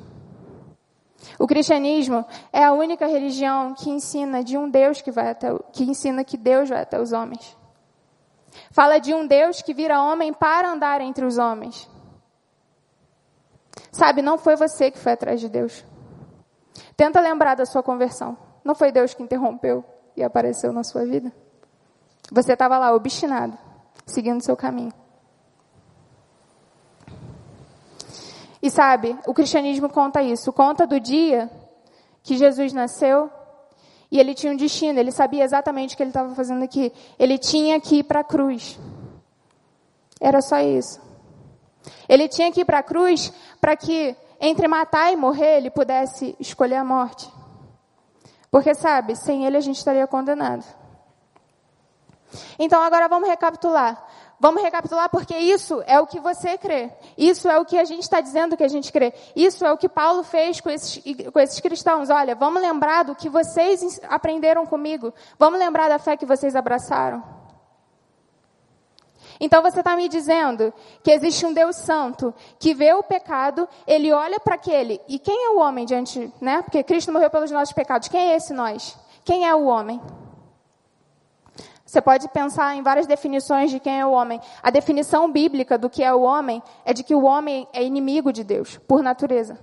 O 1.40 1.48
cristianismo 1.48 2.24
é 2.54 2.64
a 2.64 2.72
única 2.72 3.08
religião 3.08 3.74
que 3.74 3.90
ensina 3.90 4.44
de 4.44 4.58
um 4.58 4.70
Deus 4.70 5.02
que 5.02 5.12
vai 5.12 5.32
até, 5.32 5.50
que 5.74 5.84
ensina 5.84 6.24
que 6.24 6.38
Deus 6.38 6.70
vai 6.70 6.82
até 6.82 7.02
os 7.02 7.12
homens. 7.12 7.58
Fala 8.72 9.00
de 9.00 9.14
um 9.14 9.26
Deus 9.26 9.62
que 9.62 9.74
vira 9.74 10.02
homem 10.02 10.32
para 10.32 10.70
andar 10.70 11.02
entre 11.02 11.26
os 11.26 11.38
homens. 11.38 11.90
Sabe, 13.92 14.22
não 14.22 14.38
foi 14.38 14.56
você 14.56 14.92
que 14.92 15.00
foi 15.00 15.14
atrás 15.14 15.42
de 15.42 15.50
Deus. 15.50 15.84
Tenta 16.96 17.20
lembrar 17.20 17.56
da 17.56 17.66
sua 17.66 17.82
conversão. 17.82 18.38
Não 18.64 18.76
foi 18.76 18.92
Deus 18.92 19.14
que 19.16 19.24
interrompeu 19.24 19.84
e 20.16 20.24
apareceu 20.24 20.72
na 20.72 20.84
sua 20.84 21.06
vida? 21.06 21.32
Você 22.32 22.54
estava 22.54 22.78
lá 22.78 22.94
obstinado, 22.94 23.58
seguindo 24.06 24.44
seu 24.44 24.56
caminho. 24.56 24.94
E 28.62 28.70
sabe, 28.70 29.18
o 29.26 29.34
cristianismo 29.34 29.90
conta 29.90 30.22
isso, 30.22 30.52
conta 30.52 30.86
do 30.86 31.00
dia 31.00 31.50
que 32.22 32.38
Jesus 32.38 32.74
nasceu 32.74 33.32
e 34.12 34.20
ele 34.20 34.34
tinha 34.34 34.52
um 34.52 34.58
destino, 34.58 35.00
ele 35.00 35.12
sabia 35.12 35.44
exatamente 35.44 35.94
o 35.94 35.98
que 35.98 36.04
ele 36.04 36.10
estava 36.10 36.34
fazendo 36.34 36.64
aqui. 36.64 36.92
Ele 37.18 37.38
tinha 37.38 37.80
que 37.80 37.98
ir 37.98 38.04
para 38.04 38.22
a 38.22 38.24
cruz. 38.24 38.80
Era 40.20 40.42
só 40.42 40.60
isso. 40.60 41.00
Ele 42.08 42.28
tinha 42.28 42.52
que 42.52 42.62
ir 42.62 42.66
para 42.66 42.80
a 42.80 42.84
cruz 42.84 43.32
para 43.62 43.76
que, 43.78 44.16
entre 44.42 44.68
matar 44.68 45.14
e 45.14 45.16
morrer, 45.16 45.58
ele 45.58 45.70
pudesse 45.70 46.36
escolher 46.40 46.76
a 46.76 46.84
morte. 46.84 47.32
Porque, 48.52 48.74
sabe, 48.74 49.16
sem 49.16 49.46
ele 49.46 49.58
a 49.58 49.62
gente 49.62 49.78
estaria 49.78 50.06
condenado. 50.08 50.66
Então, 52.58 52.82
agora 52.82 53.08
vamos 53.08 53.30
recapitular. 53.30 54.06
Vamos 54.40 54.64
recapitular 54.64 55.10
porque 55.10 55.36
isso 55.38 55.84
é 55.86 56.00
o 56.00 56.08
que 56.08 56.20
você 56.20 56.58
crê. 56.58 56.90
Isso 57.18 57.50
é 57.50 57.60
o 57.60 57.66
que 57.66 57.78
a 57.78 57.84
gente 57.84 58.04
está 58.04 58.22
dizendo 58.22 58.56
que 58.56 58.64
a 58.64 58.70
gente 58.70 58.92
crê. 58.92 59.14
Isso 59.36 59.66
é 59.66 59.72
o 59.72 59.78
que 59.78 59.90
Paulo 59.90 60.24
fez 60.24 60.62
com 60.62 60.70
esses, 60.70 61.04
com 61.34 61.40
esses 61.40 61.60
cristãos. 61.60 62.10
Olha, 62.10 62.36
vamos 62.36 62.62
lembrar 62.62 63.04
do 63.04 63.16
que 63.16 63.28
vocês 63.28 64.00
aprenderam 64.08 64.66
comigo. 64.66 65.14
Vamos 65.38 65.60
lembrar 65.60 65.90
da 65.90 66.00
fé 66.00 66.16
que 66.16 66.26
vocês 66.26 66.56
abraçaram. 66.56 67.39
Então 69.40 69.62
você 69.62 69.80
está 69.80 69.96
me 69.96 70.10
dizendo 70.10 70.74
que 71.02 71.12
existe 71.12 71.46
um 71.46 71.54
Deus 71.54 71.78
santo 71.78 72.34
que 72.60 72.74
vê 72.74 72.94
o 72.94 73.02
pecado, 73.02 73.68
ele 73.88 74.12
olha 74.12 74.40
para 74.40 74.56
aquele. 74.56 75.00
E 75.08 75.18
quem 75.18 75.46
é 75.46 75.50
o 75.52 75.60
homem 75.60 75.86
diante, 75.86 76.32
né? 76.42 76.62
Porque 76.62 76.84
Cristo 76.84 77.12
morreu 77.12 77.30
pelos 77.30 77.50
nossos 77.50 77.74
pecados. 77.74 78.10
Quem 78.10 78.32
é 78.32 78.36
esse 78.36 78.54
nós? 78.54 78.98
Quem 79.24 79.48
é 79.48 79.56
o 79.56 79.66
homem? 79.66 80.02
Você 81.86 82.02
pode 82.02 82.28
pensar 82.30 82.76
em 82.76 82.84
várias 82.84 83.08
definições 83.08 83.72
de 83.72 83.80
quem 83.80 84.00
é 84.00 84.06
o 84.06 84.12
homem. 84.12 84.40
A 84.62 84.70
definição 84.70 85.32
bíblica 85.32 85.76
do 85.76 85.90
que 85.90 86.04
é 86.04 86.14
o 86.14 86.22
homem 86.22 86.62
é 86.86 86.94
de 86.94 87.04
que 87.04 87.16
o 87.16 87.24
homem 87.24 87.68
é 87.74 87.84
inimigo 87.84 88.32
de 88.32 88.44
Deus, 88.44 88.78
por 88.88 89.02
natureza. 89.02 89.58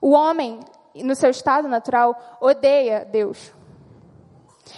O 0.00 0.12
homem, 0.12 0.60
no 0.94 1.14
seu 1.14 1.28
estado 1.28 1.68
natural, 1.68 2.16
odeia 2.40 3.04
Deus. 3.04 3.52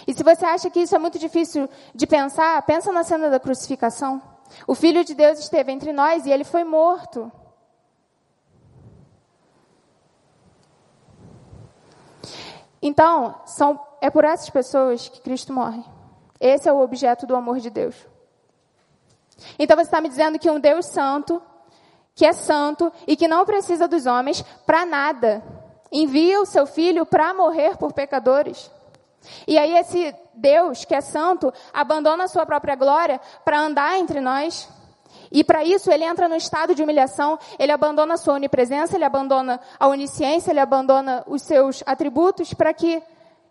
E 0.07 0.13
se 0.13 0.23
você 0.23 0.45
acha 0.45 0.69
que 0.69 0.79
isso 0.79 0.95
é 0.95 0.99
muito 0.99 1.19
difícil 1.19 1.69
de 1.93 2.07
pensar, 2.07 2.61
pensa 2.63 2.91
na 2.91 3.03
cena 3.03 3.29
da 3.29 3.39
crucificação. 3.39 4.21
O 4.67 4.75
Filho 4.75 5.03
de 5.03 5.13
Deus 5.13 5.39
esteve 5.39 5.71
entre 5.71 5.91
nós 5.91 6.25
e 6.25 6.31
ele 6.31 6.43
foi 6.43 6.63
morto. 6.63 7.31
Então, 12.81 13.35
são, 13.45 13.79
é 13.99 14.09
por 14.09 14.23
essas 14.23 14.49
pessoas 14.49 15.09
que 15.09 15.21
Cristo 15.21 15.51
morre. 15.51 15.83
Esse 16.39 16.69
é 16.69 16.73
o 16.73 16.81
objeto 16.81 17.25
do 17.25 17.35
amor 17.35 17.59
de 17.59 17.69
Deus. 17.69 17.95
Então 19.57 19.75
você 19.75 19.83
está 19.83 20.01
me 20.01 20.09
dizendo 20.09 20.39
que 20.39 20.49
um 20.49 20.59
Deus 20.59 20.85
santo, 20.85 21.41
que 22.13 22.25
é 22.25 22.33
santo 22.33 22.91
e 23.07 23.15
que 23.15 23.27
não 23.27 23.45
precisa 23.45 23.87
dos 23.87 24.05
homens 24.05 24.41
para 24.65 24.85
nada, 24.85 25.43
envia 25.91 26.41
o 26.41 26.45
seu 26.45 26.65
filho 26.65 27.05
para 27.05 27.33
morrer 27.33 27.77
por 27.77 27.93
pecadores. 27.93 28.71
E 29.47 29.57
aí 29.57 29.75
esse 29.77 30.15
Deus, 30.33 30.85
que 30.85 30.95
é 30.95 31.01
santo, 31.01 31.53
abandona 31.73 32.25
a 32.25 32.27
sua 32.27 32.45
própria 32.45 32.75
glória 32.75 33.19
para 33.43 33.59
andar 33.59 33.97
entre 33.97 34.19
nós. 34.19 34.69
E 35.31 35.43
para 35.43 35.63
isso 35.63 35.91
ele 35.91 36.03
entra 36.03 36.27
no 36.27 36.35
estado 36.35 36.75
de 36.75 36.83
humilhação, 36.83 37.37
ele 37.57 37.71
abandona 37.71 38.13
a 38.13 38.17
sua 38.17 38.35
onipresença, 38.35 38.95
ele 38.95 39.05
abandona 39.05 39.59
a 39.79 39.87
onisciência, 39.87 40.51
ele 40.51 40.59
abandona 40.59 41.23
os 41.27 41.41
seus 41.41 41.83
atributos 41.85 42.53
para 42.53 42.73
que 42.73 43.01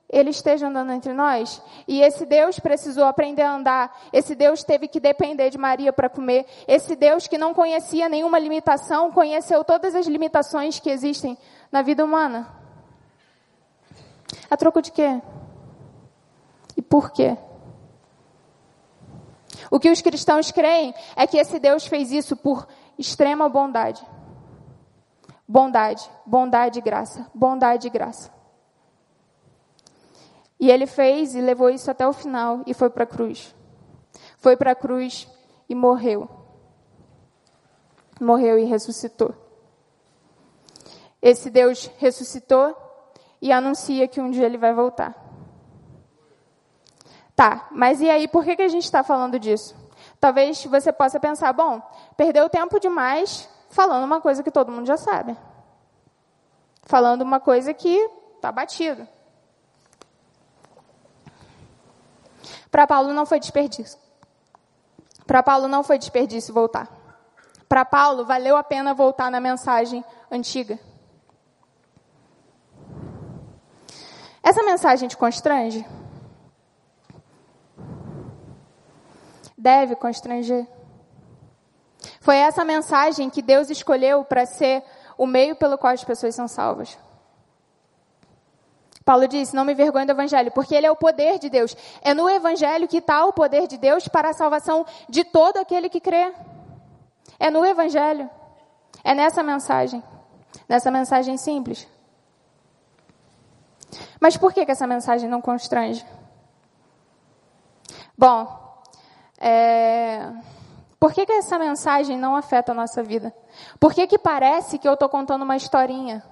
ele 0.09 0.31
esteja 0.31 0.69
andando 0.69 0.93
entre 0.93 1.13
nós. 1.13 1.61
E 1.89 2.01
esse 2.01 2.25
Deus 2.25 2.59
precisou 2.61 3.05
aprender 3.05 3.43
a 3.43 3.53
andar. 3.53 4.01
Esse 4.13 4.35
Deus 4.35 4.63
teve 4.63 4.87
que 4.87 5.01
depender 5.01 5.51
de 5.51 5.59
Maria 5.59 5.93
para 5.93 6.09
comer. 6.09 6.47
Esse 6.69 6.95
Deus 6.95 7.27
que 7.27 7.39
não 7.39 7.53
conhecia 7.53 8.09
nenhuma 8.09 8.39
limitação, 8.39 9.11
conheceu 9.11 9.65
todas 9.65 9.95
as 9.95 10.07
limitações 10.07 10.79
que 10.79 10.91
existem 10.91 11.37
na 11.73 11.83
vida 11.83 12.05
humana. 12.05 12.49
A 14.51 14.57
troco 14.57 14.81
de 14.81 14.93
quê? 14.93 15.21
Por 16.95 17.11
quê? 17.11 17.37
O 19.69 19.81
que 19.81 19.91
os 19.91 20.01
cristãos 20.01 20.53
creem 20.53 20.95
é 21.17 21.27
que 21.27 21.37
esse 21.37 21.59
Deus 21.59 21.85
fez 21.85 22.13
isso 22.13 22.37
por 22.37 22.69
extrema 22.97 23.49
bondade. 23.49 24.01
Bondade, 25.49 26.09
bondade 26.25 26.79
e 26.79 26.83
graça, 26.83 27.29
bondade 27.35 27.89
e 27.89 27.91
graça. 27.91 28.33
E 30.61 30.71
ele 30.71 30.87
fez 30.87 31.35
e 31.35 31.41
levou 31.41 31.69
isso 31.69 31.91
até 31.91 32.07
o 32.07 32.13
final 32.13 32.63
e 32.65 32.73
foi 32.73 32.89
para 32.89 33.03
a 33.03 33.09
cruz. 33.09 33.53
Foi 34.39 34.57
para 34.57 34.71
a 34.71 34.77
cruz 34.77 35.27
e 35.69 35.75
morreu. 35.75 36.29
Morreu 38.21 38.57
e 38.57 38.67
ressuscitou. 38.67 39.35
Esse 41.21 41.51
Deus 41.51 41.91
ressuscitou 41.99 42.73
e 43.43 43.51
anuncia 43.51 44.07
que 44.07 44.21
um 44.21 44.31
dia 44.31 44.47
ele 44.47 44.59
vai 44.59 44.73
voltar. 44.73 45.24
Tá, 47.37 47.67
mas 47.71 48.01
e 48.01 48.09
aí, 48.09 48.29
por 48.29 48.45
que, 48.45 48.57
que 48.57 48.63
a 48.63 48.69
gente 48.69 48.85
está 48.85 49.03
falando 49.03 49.39
disso? 49.39 49.75
Talvez 50.21 50.65
você 50.65 50.93
possa 50.93 51.19
pensar, 51.19 51.53
bom, 51.53 51.83
perdeu 52.17 52.49
tempo 52.49 52.79
demais 52.79 53.49
falando 53.71 54.05
uma 54.05 54.21
coisa 54.21 54.43
que 54.43 54.51
todo 54.51 54.71
mundo 54.71 54.87
já 54.87 54.97
sabe. 54.97 55.37
Falando 56.85 57.23
uma 57.23 57.41
coisa 57.41 57.75
que 57.75 57.97
está 58.37 58.53
batida. 58.53 59.09
Para 62.71 62.87
Paulo 62.87 63.13
não 63.13 63.27
foi 63.27 63.41
desperdício. 63.41 63.99
Para 65.27 65.43
Paulo 65.43 65.67
não 65.67 65.83
foi 65.83 65.99
desperdício 65.99 66.53
voltar. 66.53 66.89
Para 67.69 67.85
Paulo 67.85 68.25
valeu 68.25 68.57
a 68.57 68.63
pena 68.63 68.95
voltar 68.95 69.31
na 69.31 69.41
mensagem 69.41 70.05
antiga. 70.31 70.79
Essa 74.43 74.63
mensagem 74.63 75.09
te 75.09 75.17
constrange? 75.17 75.85
Deve 79.65 79.97
constranger. 79.97 80.67
Foi 82.21 82.37
essa 82.37 82.63
mensagem 82.67 83.31
que 83.31 83.41
Deus 83.41 83.71
escolheu 83.71 84.23
para 84.23 84.45
ser 84.45 84.85
o 85.17 85.27
meio 85.27 85.57
pelo 85.57 85.79
qual 85.79 85.95
as 85.95 86.05
pessoas 86.05 86.35
são 86.35 86.47
salvas. 86.47 86.99
Paulo 89.07 89.27
disse: 89.27 89.57
Não 89.57 89.65
me 89.65 89.75
vergonhe 89.75 90.05
do 90.05 90.13
Evangelho, 90.13 90.53
porque 90.53 90.75
ele 90.75 90.87
é 90.87 90.91
o 90.91 90.97
poder 90.97 91.39
de 91.39 91.49
Deus. 91.49 91.75
É 92.03 92.13
no 92.13 92.29
Evangelho 92.29 92.87
que 92.87 92.99
está 92.99 93.25
o 93.25 93.33
poder 93.33 93.67
de 93.67 93.79
Deus 93.79 94.07
para 94.07 94.29
a 94.29 94.35
salvação 94.35 94.85
de 95.09 95.25
todo 95.25 95.57
aquele 95.57 95.89
que 95.89 96.01
crê. 96.01 96.35
É 97.39 97.51
no 97.51 97.65
Evangelho. 97.65 98.29
É 99.03 99.15
nessa 99.15 99.43
mensagem. 99.43 100.03
Nessa 100.69 100.91
mensagem 100.91 101.39
simples. 101.39 101.89
Mas 104.21 104.37
por 104.37 104.53
que, 104.53 104.67
que 104.67 104.73
essa 104.73 104.87
mensagem 104.87 105.29
não 105.29 105.41
constrange? 105.41 106.05
Bom, 108.17 108.64
é... 109.47 110.33
Por 110.99 111.13
que, 111.13 111.27
que 111.27 111.33
essa 111.33 111.59
mensagem 111.59 112.17
não 112.19 112.35
afeta 112.35 112.73
a 112.73 112.75
nossa 112.75 113.03
vida? 113.03 113.35
Por 113.79 113.93
que, 113.93 114.07
que 114.07 114.19
parece 114.19 114.79
que 114.79 114.89
eu 114.89 114.95
estou 114.95 115.07
contando 115.07 115.43
uma 115.43 115.55
historinha? 115.55 116.25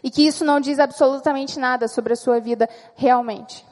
E 0.00 0.12
que 0.12 0.24
isso 0.24 0.44
não 0.44 0.60
diz 0.60 0.78
absolutamente 0.78 1.58
nada 1.58 1.88
sobre 1.88 2.12
a 2.12 2.16
sua 2.16 2.38
vida 2.38 2.70
realmente? 2.94 3.66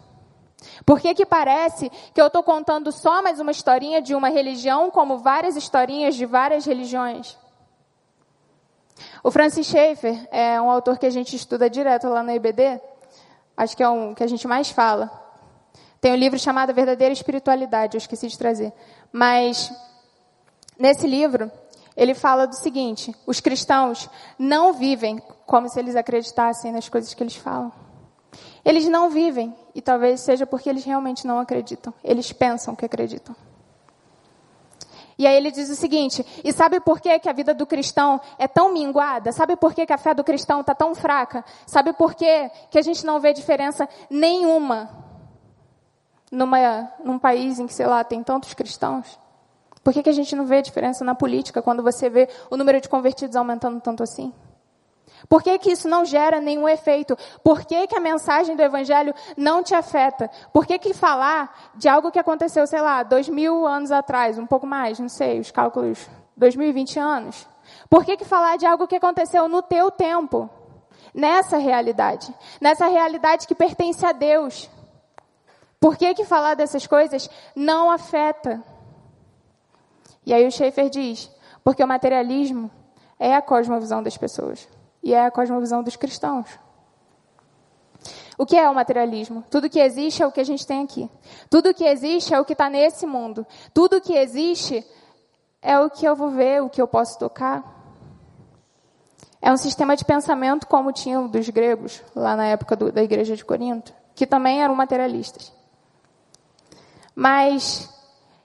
Por 0.85 0.99
que, 1.01 1.14
que 1.14 1.25
parece 1.25 1.88
que 2.12 2.21
eu 2.21 2.27
estou 2.27 2.42
contando 2.42 2.90
só 2.90 3.23
mais 3.23 3.38
uma 3.38 3.53
historinha 3.53 4.03
de 4.03 4.12
uma 4.12 4.29
religião, 4.29 4.90
como 4.90 5.18
várias 5.18 5.55
historinhas 5.55 6.16
de 6.16 6.27
várias 6.27 6.66
religiões? 6.66 7.38
O 9.23 9.31
Francis 9.31 9.68
Schaeffer 9.68 10.27
é 10.33 10.61
um 10.61 10.68
autor 10.68 10.99
que 10.99 11.07
a 11.07 11.11
gente 11.11 11.37
estuda 11.37 11.71
direto 11.71 12.09
lá 12.09 12.25
no 12.25 12.33
IBD, 12.33 12.81
acho 13.57 13.77
que 13.77 13.85
é 13.85 13.88
um 13.88 14.14
que 14.14 14.25
a 14.25 14.27
gente 14.27 14.49
mais 14.49 14.68
fala. 14.68 15.28
Tem 16.01 16.13
um 16.13 16.17
livro 16.17 16.39
chamado 16.39 16.73
Verdadeira 16.73 17.13
Espiritualidade, 17.13 17.97
eu 17.97 17.99
esqueci 17.99 18.29
de 18.29 18.39
trazer. 18.39 18.73
Mas 19.13 19.73
nesse 20.79 21.07
livro, 21.07 21.51
ele 21.97 22.15
fala 22.15 22.47
do 22.47 22.55
seguinte: 22.55 23.15
os 23.27 23.41
cristãos 23.41 24.09
não 24.39 24.73
vivem 24.73 25.21
como 25.45 25.69
se 25.69 25.79
eles 25.79 25.97
acreditassem 25.97 26.71
nas 26.71 26.89
coisas 26.89 27.13
que 27.13 27.23
eles 27.23 27.35
falam. 27.35 27.73
Eles 28.65 28.87
não 28.89 29.11
vivem, 29.11 29.55
e 29.75 29.81
talvez 29.81 30.21
seja 30.21 30.47
porque 30.47 30.69
eles 30.69 30.85
realmente 30.85 31.27
não 31.27 31.41
acreditam. 31.41 31.93
Eles 32.05 32.33
pensam 32.33 32.77
que 32.77 32.85
acreditam. 32.85 33.35
E 35.19 35.27
aí 35.27 35.35
ele 35.37 35.51
diz 35.51 35.69
o 35.69 35.75
seguinte: 35.75 36.25
e 36.45 36.53
sabe 36.53 36.79
por 36.79 37.01
que, 37.01 37.19
que 37.19 37.29
a 37.29 37.33
vida 37.33 37.53
do 37.53 37.67
cristão 37.67 38.21
é 38.39 38.47
tão 38.47 38.73
minguada? 38.73 39.33
Sabe 39.33 39.57
por 39.57 39.75
que, 39.75 39.85
que 39.85 39.93
a 39.93 39.99
fé 39.99 40.15
do 40.15 40.23
cristão 40.23 40.61
está 40.61 40.77
tão 40.77 40.95
fraca? 40.95 41.45
Sabe 41.67 41.93
por 41.93 42.15
que, 42.15 42.49
que 42.71 42.79
a 42.79 42.83
gente 42.83 43.05
não 43.05 43.19
vê 43.19 43.33
diferença 43.33 43.89
nenhuma 44.09 45.08
numa, 46.31 46.91
num 47.05 47.19
país 47.19 47.59
em 47.59 47.67
que, 47.67 47.75
sei 47.75 47.87
lá, 47.87 48.03
tem 48.05 48.23
tantos 48.23 48.55
cristãos? 48.55 49.19
Por 49.83 49.93
que, 49.93 50.03
que 50.03 50.11
a 50.11 50.12
gente 50.12 50.37
não 50.37 50.45
vê 50.45 50.61
diferença 50.61 51.05
na 51.05 51.14
política 51.14 51.62
quando 51.62 51.83
você 51.83 52.11
vê 52.11 52.29
o 52.51 52.57
número 52.57 52.81
de 52.81 52.88
convertidos 52.88 53.37
aumentando 53.37 53.81
tanto 53.81 54.03
assim? 54.03 54.33
Por 55.29 55.43
que, 55.43 55.59
que 55.59 55.71
isso 55.71 55.88
não 55.88 56.05
gera 56.05 56.41
nenhum 56.41 56.69
efeito? 56.69 57.17
Por 57.43 57.64
que, 57.64 57.87
que 57.87 57.97
a 57.97 58.01
mensagem 58.01 58.55
do 58.55 58.62
Evangelho 58.62 59.14
não 59.37 59.62
te 59.62 59.75
afeta? 59.75 60.31
Por 60.53 60.67
que, 60.67 60.79
que 60.79 60.95
falar 60.95 61.73
de 61.75 61.88
algo 61.88 62.11
que 62.11 62.19
aconteceu, 62.19 62.67
sei 62.67 62.81
lá, 62.81 63.03
dois 63.03 63.29
mil 63.29 63.67
anos 63.67 63.91
atrás, 63.91 64.38
um 64.38 64.47
pouco 64.47 64.67
mais, 64.67 64.99
não 64.99 65.09
sei, 65.09 65.41
os 65.41 65.51
cálculos, 65.51 66.09
2020 66.37 66.99
anos? 66.99 67.49
Por 67.88 68.05
que, 68.05 68.17
que 68.17 68.25
falar 68.25 68.57
de 68.57 68.67
algo 68.67 68.87
que 68.87 68.97
aconteceu 68.97 69.49
no 69.49 69.62
teu 69.62 69.91
tempo? 69.91 70.49
Nessa 71.14 71.57
realidade. 71.57 72.33
Nessa 72.61 72.87
realidade 72.87 73.47
que 73.47 73.55
pertence 73.55 74.05
a 74.05 74.12
Deus. 74.12 74.71
Por 75.81 75.97
que, 75.97 76.14
que 76.14 76.25
falar 76.25 76.55
dessas 76.55 76.87
coisas 76.87 77.31
não 77.55 77.91
afeta? 77.91 78.62
E 80.27 80.35
aí 80.35 80.47
o 80.47 80.51
Schaefer 80.51 80.91
diz, 80.91 81.31
porque 81.62 81.83
o 81.83 81.88
materialismo 81.88 82.71
é 83.19 83.35
a 83.35 83.43
cosmovisão 83.43 84.03
das 84.03 84.17
pessoas 84.17 84.69
e 85.03 85.14
é 85.14 85.25
a 85.25 85.31
cosmovisão 85.31 85.83
dos 85.83 85.97
cristãos. 85.97 86.49
O 88.37 88.47
que 88.47 88.57
é 88.57 88.69
o 88.69 88.75
materialismo? 88.75 89.45
Tudo 89.51 89.69
que 89.69 89.81
existe 89.81 90.23
é 90.23 90.27
o 90.27 90.31
que 90.31 90.41
a 90.41 90.45
gente 90.45 90.64
tem 90.67 90.85
aqui. 90.85 91.11
Tudo 91.51 91.75
que 91.75 91.85
existe 91.85 92.33
é 92.33 92.41
o 92.41 92.45
que 92.45 92.53
está 92.53 92.71
nesse 92.71 93.05
mundo. 93.05 93.45
Tudo 93.75 94.01
que 94.01 94.14
existe 94.14 94.87
é 95.61 95.79
o 95.79 95.91
que 95.91 96.07
eu 96.07 96.14
vou 96.14 96.31
ver, 96.31 96.62
o 96.62 96.69
que 96.69 96.81
eu 96.81 96.87
posso 96.87 97.19
tocar. 97.19 97.77
É 99.43 99.53
um 99.53 99.57
sistema 99.57 99.97
de 99.97 100.05
pensamento 100.05 100.67
como 100.67 100.93
tinha 100.93 101.21
o 101.21 101.29
dos 101.29 101.49
gregos, 101.49 102.03
lá 102.14 102.37
na 102.37 102.47
época 102.47 102.77
do, 102.77 102.93
da 102.93 103.03
igreja 103.03 103.35
de 103.35 103.45
Corinto, 103.45 103.93
que 104.14 104.27
também 104.27 104.62
eram 104.62 104.75
materialistas. 104.75 105.53
Mas 107.19 107.93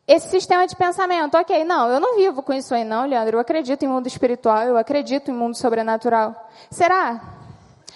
esse 0.08 0.30
sistema 0.30 0.66
de 0.66 0.76
pensamento, 0.76 1.38
ok, 1.38 1.64
não, 1.64 1.92
eu 1.92 2.00
não 2.00 2.16
vivo 2.16 2.42
com 2.42 2.52
isso 2.52 2.74
aí 2.74 2.84
não, 2.84 3.06
Leandro, 3.06 3.38
eu 3.38 3.40
acredito 3.40 3.84
em 3.84 3.88
mundo 3.88 4.08
espiritual, 4.08 4.64
eu 4.64 4.76
acredito 4.76 5.30
em 5.30 5.34
mundo 5.36 5.56
sobrenatural. 5.56 6.50
Será? 6.72 7.22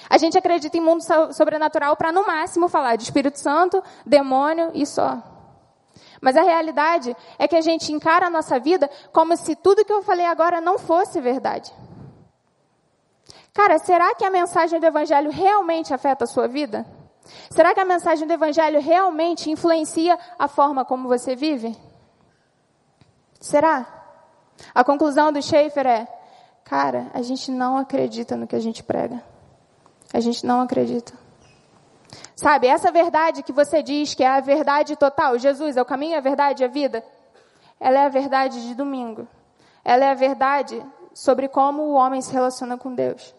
A 0.07 0.19
gente 0.19 0.37
acredita 0.37 0.77
em 0.77 0.79
mundo 0.79 1.01
sobrenatural 1.33 1.97
para, 1.97 2.11
no 2.11 2.27
máximo, 2.27 2.69
falar 2.69 2.95
de 2.95 3.01
Espírito 3.01 3.39
Santo, 3.39 3.83
demônio 4.05 4.69
e 4.75 4.85
só. 4.85 5.17
Mas 6.21 6.37
a 6.37 6.43
realidade 6.43 7.17
é 7.39 7.47
que 7.47 7.55
a 7.55 7.61
gente 7.61 7.91
encara 7.91 8.27
a 8.27 8.29
nossa 8.29 8.59
vida 8.59 8.87
como 9.11 9.35
se 9.35 9.55
tudo 9.55 9.83
que 9.83 9.91
eu 9.91 10.03
falei 10.03 10.27
agora 10.27 10.61
não 10.61 10.77
fosse 10.77 11.19
verdade. 11.19 11.73
Cara, 13.51 13.79
será 13.79 14.13
que 14.13 14.23
a 14.23 14.29
mensagem 14.29 14.79
do 14.79 14.85
Evangelho 14.85 15.31
realmente 15.31 15.91
afeta 15.91 16.25
a 16.25 16.27
sua 16.27 16.47
vida? 16.47 16.85
Será 17.49 17.73
que 17.73 17.79
a 17.79 17.85
mensagem 17.85 18.27
do 18.27 18.33
Evangelho 18.33 18.81
realmente 18.81 19.49
influencia 19.49 20.17
a 20.37 20.47
forma 20.47 20.85
como 20.85 21.07
você 21.07 21.35
vive? 21.35 21.75
Será? 23.39 23.85
A 24.73 24.83
conclusão 24.83 25.31
do 25.31 25.41
Schaefer 25.41 25.85
é: 25.85 26.07
cara, 26.63 27.11
a 27.13 27.21
gente 27.21 27.51
não 27.51 27.77
acredita 27.77 28.35
no 28.35 28.47
que 28.47 28.55
a 28.55 28.59
gente 28.59 28.83
prega. 28.83 29.23
A 30.13 30.19
gente 30.19 30.45
não 30.45 30.61
acredita. 30.61 31.13
Sabe, 32.35 32.67
essa 32.67 32.91
verdade 32.91 33.43
que 33.43 33.51
você 33.51 33.81
diz 33.81 34.13
que 34.13 34.23
é 34.23 34.27
a 34.27 34.39
verdade 34.39 34.95
total, 34.95 35.37
Jesus 35.37 35.75
é 35.75 35.81
o 35.81 35.85
caminho, 35.85 36.17
a 36.17 36.21
verdade 36.21 36.63
e 36.63 36.65
a 36.65 36.69
vida, 36.69 37.03
ela 37.79 37.99
é 37.99 38.05
a 38.05 38.09
verdade 38.09 38.67
de 38.67 38.75
domingo. 38.75 39.27
Ela 39.83 40.05
é 40.05 40.11
a 40.11 40.13
verdade 40.13 40.83
sobre 41.13 41.47
como 41.47 41.81
o 41.83 41.93
homem 41.93 42.21
se 42.21 42.31
relaciona 42.31 42.77
com 42.77 42.93
Deus. 42.93 43.33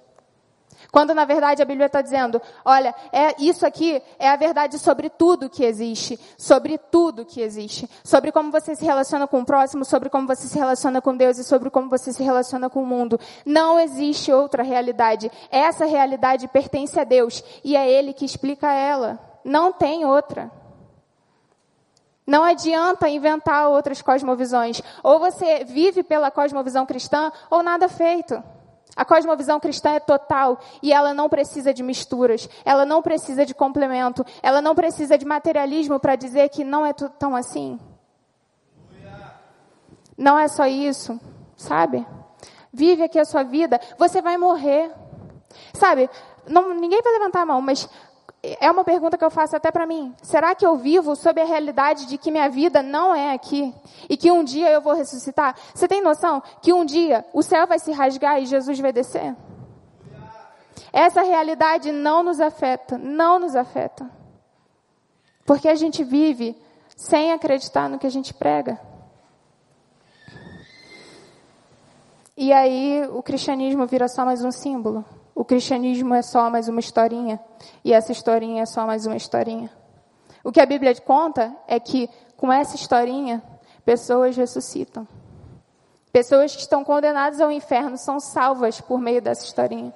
Quando 0.91 1.15
na 1.15 1.25
verdade 1.25 1.63
a 1.63 1.65
Bíblia 1.65 1.87
está 1.87 2.01
dizendo, 2.01 2.41
olha, 2.65 2.95
é 3.13 3.35
isso 3.39 3.67
aqui 3.67 4.03
é 4.19 4.29
a 4.29 4.37
verdade 4.37 4.79
sobre 4.79 5.11
tudo 5.11 5.51
que 5.51 5.65
existe, 5.65 6.19
sobre 6.37 6.79
tudo 6.79 7.25
que 7.25 7.41
existe, 7.41 7.89
sobre 8.03 8.33
como 8.33 8.51
você 8.51 8.75
se 8.75 8.85
relaciona 8.85 9.27
com 9.27 9.41
o 9.41 9.45
próximo, 9.45 9.85
sobre 9.85 10.09
como 10.09 10.27
você 10.27 10.47
se 10.47 10.59
relaciona 10.59 11.01
com 11.01 11.17
Deus 11.17 11.39
e 11.39 11.45
sobre 11.45 11.71
como 11.71 11.89
você 11.89 12.13
se 12.13 12.23
relaciona 12.23 12.71
com 12.71 12.83
o 12.83 12.87
mundo. 12.87 13.19
Não 13.45 13.79
existe 13.79 14.33
outra 14.33 14.63
realidade. 14.63 15.31
Essa 15.51 15.85
realidade 15.85 16.49
pertence 16.49 16.99
a 16.99 17.05
Deus 17.05 17.43
e 17.65 17.77
é 17.77 17.91
Ele 17.91 18.13
que 18.13 18.25
explica 18.25 18.73
ela. 18.73 19.19
Não 19.45 19.73
tem 19.73 20.05
outra. 20.05 20.51
Não 22.27 22.45
adianta 22.45 23.09
inventar 23.09 23.69
outras 23.71 24.03
cosmovisões. 24.03 24.83
Ou 25.03 25.19
você 25.19 25.65
vive 25.65 26.03
pela 26.03 26.31
cosmovisão 26.31 26.85
cristã 26.85 27.33
ou 27.51 27.63
nada 27.63 27.89
feito. 27.89 28.43
A 28.99 29.05
cosmovisão 29.05 29.61
cristã 29.61 29.91
é 29.91 30.01
total 30.01 30.59
e 30.83 30.93
ela 30.93 31.15
não 31.15 31.29
precisa 31.29 31.73
de 31.73 31.85
misturas, 31.85 32.51
ela 32.65 32.85
não 32.85 33.01
precisa 33.01 33.47
de 33.47 33.55
complemento, 33.55 34.27
ela 34.43 34.61
não 34.61 34.75
precisa 34.75 35.17
de 35.17 35.25
materialismo 35.25 36.01
para 36.01 36.17
dizer 36.17 36.49
que 36.49 36.65
não 36.65 36.85
é 36.85 36.93
tão 36.93 37.37
assim. 37.37 37.79
Não 40.17 40.37
é 40.37 40.49
só 40.49 40.67
isso, 40.67 41.17
sabe? 41.57 42.05
Vive 42.73 43.05
aqui 43.05 43.21
a 43.21 43.25
sua 43.25 43.45
vida, 43.45 43.81
você 43.97 44.21
vai 44.21 44.37
morrer. 44.37 44.91
Sabe, 45.75 46.11
não, 46.45 46.75
ninguém 46.75 47.01
vai 47.01 47.13
levantar 47.13 47.43
a 47.43 47.47
mão, 47.47 47.63
mas 47.63 47.89
é 48.43 48.71
uma 48.71 48.85
pergunta 48.85 49.19
que 49.19 49.25
eu 49.25 49.31
faço 49.31 49.57
até 49.57 49.71
para 49.71 49.87
mim. 49.87 50.15
Será 50.23 50.55
que 50.55 50.65
eu 50.65 50.77
vivo 50.77 51.17
sob 51.17 51.41
a 51.41 51.45
realidade 51.45 52.07
de 52.07 52.17
que 52.17 52.31
minha 52.31 52.49
vida 52.49 52.83
não 52.83 53.15
é 53.15 53.33
aqui 53.33 53.75
e 54.09 54.17
que 54.17 54.31
um 54.31 54.45
dia 54.45 54.71
eu 54.71 54.81
vou 54.81 54.95
ressuscitar? 54.95 55.57
Você 55.75 55.89
tem 55.89 56.01
noção 56.01 56.43
que 56.63 56.73
um 56.73 56.85
dia 56.85 57.25
o 57.33 57.43
céu 57.43 57.67
vai 57.67 57.79
se 57.79 57.91
rasgar 57.91 58.41
e 58.41 58.47
Jesus 58.47 58.79
vai 58.79 58.93
descer? 58.93 59.35
Essa 60.93 61.23
realidade 61.23 61.91
não 61.91 62.23
nos 62.23 62.41
afeta, 62.41 62.97
não 62.97 63.39
nos 63.39 63.57
afeta. 63.57 64.09
Porque 65.45 65.69
a 65.69 65.75
gente 65.75 66.05
vive 66.05 66.57
sem 66.97 67.33
acreditar 67.33 67.89
no 67.89 67.99
que 67.99 68.07
a 68.07 68.11
gente 68.11 68.33
prega. 68.33 68.81
E 72.37 72.53
aí 72.53 73.05
o 73.11 73.21
cristianismo 73.21 73.85
vira 73.87 74.07
só 74.07 74.25
mais 74.25 74.45
um 74.45 74.53
símbolo. 74.53 75.05
O 75.39 75.45
cristianismo 75.45 76.17
é 76.17 76.21
só 76.21 76.51
mais 76.51 76.69
uma 76.69 76.81
historinha. 76.81 77.39
E 77.85 77.93
essa 77.93 78.11
historinha 78.11 78.65
é 78.65 78.67
só 78.67 78.85
mais 78.85 79.07
uma 79.07 79.15
historinha. 79.15 79.71
O 80.43 80.51
que 80.51 80.61
a 80.61 80.67
Bíblia 80.67 80.93
conta 81.01 81.55
é 81.69 81.79
que, 81.79 82.11
com 82.37 82.53
essa 82.53 82.75
historinha, 82.75 83.41
pessoas 83.85 84.37
ressuscitam. 84.37 85.07
Pessoas 86.11 86.57
que 86.57 86.63
estão 86.63 86.83
condenadas 86.83 87.41
ao 87.41 87.53
inferno 87.53 87.97
são 87.97 88.19
salvas 88.19 88.81
por 88.81 88.99
meio 88.99 89.23
dessa 89.23 89.45
historinha. 89.45 89.95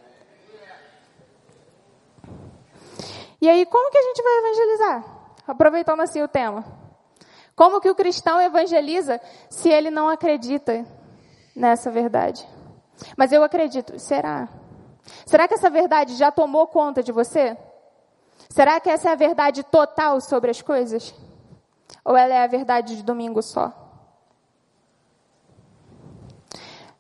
E 3.41 3.51
aí, 3.51 3.67
como 3.67 3.91
que 3.91 3.99
a 3.99 4.03
gente 4.03 4.23
vai 4.23 4.39
evangelizar? 4.39 5.05
Aproveitando 5.45 6.03
assim 6.03 6.23
o 6.23 6.29
tema. 6.29 6.65
Como 7.57 7.81
que 7.81 7.91
o 7.91 7.97
cristão 7.97 8.41
evangeliza 8.41 9.21
se 9.51 9.69
ele 9.69 9.91
não 9.91 10.09
acredita 10.09 10.87
nessa 11.57 11.91
verdade? 11.91 12.49
Mas 13.17 13.33
eu 13.33 13.43
acredito. 13.43 13.99
Será? 13.99 14.62
Será 15.27 15.49
que 15.49 15.55
essa 15.55 15.71
verdade 15.71 16.15
já 16.15 16.31
tomou 16.31 16.67
conta 16.67 17.03
de 17.03 17.12
você? 17.12 17.57
Será 18.49 18.79
que 18.81 18.91
essa 18.91 19.09
é 19.09 19.12
a 19.12 19.17
verdade 19.17 19.62
total 19.62 20.21
sobre 20.21 20.51
as 20.51 20.61
coisas? 20.61 21.15
Ou 22.05 22.17
ela 22.17 22.35
é 22.35 22.45
a 22.45 22.47
verdade 22.47 22.97
de 22.97 23.03
domingo 23.03 23.43
só? 23.43 23.73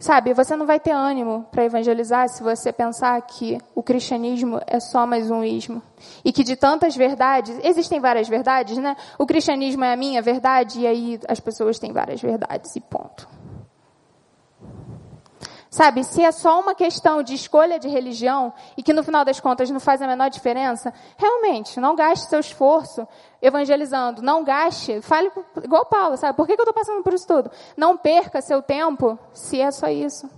Sabe, 0.02 0.34
você 0.34 0.56
não 0.56 0.66
vai 0.66 0.80
ter 0.80 0.90
ânimo 0.90 1.46
para 1.52 1.64
evangelizar 1.64 2.28
se 2.28 2.42
você 2.42 2.72
pensar 2.72 3.20
que 3.22 3.60
o 3.72 3.84
cristianismo 3.84 4.60
é 4.66 4.80
só 4.80 5.06
mais 5.06 5.30
um 5.30 5.44
ismo. 5.44 5.80
E 6.24 6.32
que 6.32 6.42
de 6.42 6.56
tantas 6.56 6.96
verdades, 6.96 7.56
existem 7.62 8.00
várias 8.00 8.28
verdades, 8.28 8.78
né? 8.78 8.96
O 9.16 9.24
cristianismo 9.24 9.84
é 9.84 9.92
a 9.92 9.96
minha 9.96 10.20
verdade 10.20 10.80
e 10.80 10.88
aí 10.88 11.20
as 11.28 11.38
pessoas 11.38 11.78
têm 11.78 11.92
várias 11.92 12.20
verdades 12.20 12.74
e 12.74 12.80
ponto. 12.80 13.28
Sabe, 15.72 16.04
se 16.04 16.22
é 16.22 16.30
só 16.30 16.60
uma 16.60 16.74
questão 16.74 17.22
de 17.22 17.32
escolha 17.32 17.78
de 17.78 17.88
religião 17.88 18.52
e 18.76 18.82
que 18.82 18.92
no 18.92 19.02
final 19.02 19.24
das 19.24 19.40
contas 19.40 19.70
não 19.70 19.80
faz 19.80 20.02
a 20.02 20.06
menor 20.06 20.28
diferença, 20.28 20.92
realmente, 21.16 21.80
não 21.80 21.96
gaste 21.96 22.28
seu 22.28 22.40
esforço 22.40 23.08
evangelizando, 23.40 24.20
não 24.20 24.44
gaste, 24.44 25.00
fale 25.00 25.32
igual 25.64 25.86
Paulo, 25.86 26.18
sabe? 26.18 26.36
Por 26.36 26.46
que, 26.46 26.56
que 26.56 26.60
eu 26.60 26.64
estou 26.64 26.74
passando 26.74 27.02
por 27.02 27.14
isso 27.14 27.26
tudo? 27.26 27.50
Não 27.74 27.96
perca 27.96 28.42
seu 28.42 28.60
tempo 28.60 29.18
se 29.32 29.62
é 29.62 29.70
só 29.70 29.88
isso. 29.88 30.28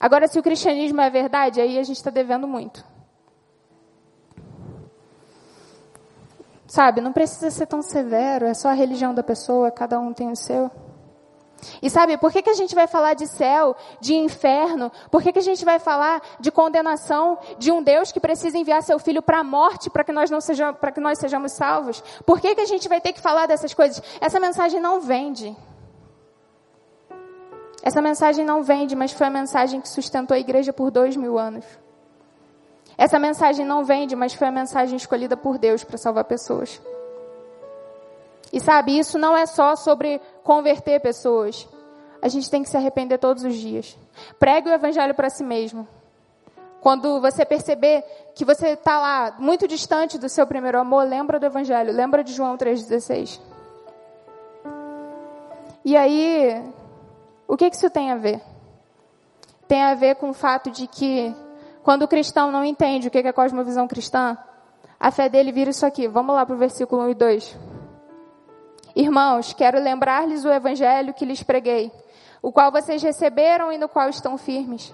Agora, 0.00 0.26
se 0.26 0.36
o 0.36 0.42
cristianismo 0.42 1.00
é 1.00 1.08
verdade, 1.08 1.60
aí 1.60 1.78
a 1.78 1.84
gente 1.84 1.98
está 1.98 2.10
devendo 2.10 2.48
muito. 2.48 2.84
Sabe, 6.66 7.00
não 7.00 7.12
precisa 7.12 7.52
ser 7.52 7.66
tão 7.66 7.82
severo, 7.82 8.46
é 8.46 8.54
só 8.54 8.70
a 8.70 8.72
religião 8.72 9.14
da 9.14 9.22
pessoa, 9.22 9.70
cada 9.70 10.00
um 10.00 10.12
tem 10.12 10.28
o 10.28 10.34
seu. 10.36 10.68
E 11.82 11.90
sabe, 11.90 12.16
por 12.16 12.32
que, 12.32 12.42
que 12.42 12.50
a 12.50 12.54
gente 12.54 12.74
vai 12.74 12.86
falar 12.86 13.14
de 13.14 13.26
céu, 13.26 13.76
de 14.00 14.14
inferno? 14.14 14.90
Por 15.10 15.22
que, 15.22 15.32
que 15.32 15.38
a 15.38 15.42
gente 15.42 15.64
vai 15.64 15.78
falar 15.78 16.22
de 16.38 16.50
condenação, 16.50 17.38
de 17.58 17.70
um 17.70 17.82
Deus 17.82 18.12
que 18.12 18.20
precisa 18.20 18.56
enviar 18.56 18.82
seu 18.82 18.98
filho 18.98 19.22
para 19.22 19.40
a 19.40 19.44
morte 19.44 19.90
para 19.90 20.04
que 20.04 20.12
nós 20.12 20.30
não 20.30 20.40
sejamos, 20.40 20.78
para 20.78 20.92
que 20.92 21.00
nós 21.00 21.18
sejamos 21.18 21.52
salvos? 21.52 22.02
Por 22.24 22.40
que, 22.40 22.54
que 22.54 22.60
a 22.60 22.66
gente 22.66 22.88
vai 22.88 23.00
ter 23.00 23.12
que 23.12 23.20
falar 23.20 23.46
dessas 23.46 23.74
coisas? 23.74 24.02
Essa 24.20 24.40
mensagem 24.40 24.80
não 24.80 25.00
vende. 25.00 25.56
Essa 27.82 28.02
mensagem 28.02 28.44
não 28.44 28.62
vende, 28.62 28.94
mas 28.94 29.12
foi 29.12 29.26
a 29.26 29.30
mensagem 29.30 29.80
que 29.80 29.88
sustentou 29.88 30.34
a 30.34 30.38
igreja 30.38 30.72
por 30.72 30.90
dois 30.90 31.16
mil 31.16 31.38
anos. 31.38 31.64
Essa 32.96 33.18
mensagem 33.18 33.64
não 33.64 33.84
vende, 33.84 34.14
mas 34.14 34.34
foi 34.34 34.48
a 34.48 34.50
mensagem 34.50 34.96
escolhida 34.96 35.36
por 35.36 35.56
Deus 35.56 35.82
para 35.82 35.96
salvar 35.96 36.24
pessoas. 36.24 36.80
E 38.52 38.60
sabe, 38.60 38.98
isso 38.98 39.18
não 39.18 39.36
é 39.36 39.46
só 39.46 39.76
sobre 39.76 40.20
converter 40.42 41.00
pessoas. 41.00 41.68
A 42.20 42.28
gente 42.28 42.50
tem 42.50 42.62
que 42.62 42.68
se 42.68 42.76
arrepender 42.76 43.18
todos 43.18 43.44
os 43.44 43.54
dias. 43.54 43.96
Pregue 44.38 44.68
o 44.68 44.72
evangelho 44.72 45.14
para 45.14 45.30
si 45.30 45.44
mesmo. 45.44 45.86
Quando 46.80 47.20
você 47.20 47.44
perceber 47.44 48.02
que 48.34 48.44
você 48.44 48.70
está 48.70 48.98
lá, 48.98 49.36
muito 49.38 49.68
distante 49.68 50.18
do 50.18 50.28
seu 50.28 50.46
primeiro 50.46 50.78
amor, 50.78 51.06
lembra 51.06 51.38
do 51.38 51.46
evangelho, 51.46 51.92
lembra 51.92 52.24
de 52.24 52.32
João 52.32 52.56
3,16. 52.56 53.40
E 55.84 55.96
aí, 55.96 56.62
o 57.46 57.56
que, 57.56 57.70
que 57.70 57.76
isso 57.76 57.90
tem 57.90 58.10
a 58.10 58.16
ver? 58.16 58.40
Tem 59.68 59.82
a 59.82 59.94
ver 59.94 60.16
com 60.16 60.30
o 60.30 60.34
fato 60.34 60.70
de 60.70 60.86
que, 60.86 61.34
quando 61.82 62.02
o 62.02 62.08
cristão 62.08 62.50
não 62.50 62.64
entende 62.64 63.08
o 63.08 63.10
que 63.10 63.18
é 63.18 63.28
a 63.28 63.32
cosmovisão 63.32 63.86
cristã, 63.86 64.36
a 64.98 65.10
fé 65.10 65.28
dele 65.28 65.52
vira 65.52 65.70
isso 65.70 65.86
aqui. 65.86 66.08
Vamos 66.08 66.34
lá 66.34 66.44
para 66.44 66.54
o 66.54 66.58
versículo 66.58 67.02
1 67.02 67.10
e 67.10 67.14
2. 67.14 67.69
Irmãos, 69.00 69.54
quero 69.54 69.80
lembrar-lhes 69.80 70.44
o 70.44 70.52
evangelho 70.52 71.14
que 71.14 71.24
lhes 71.24 71.42
preguei, 71.42 71.90
o 72.42 72.52
qual 72.52 72.70
vocês 72.70 73.02
receberam 73.02 73.72
e 73.72 73.78
no 73.78 73.88
qual 73.88 74.10
estão 74.10 74.36
firmes. 74.36 74.92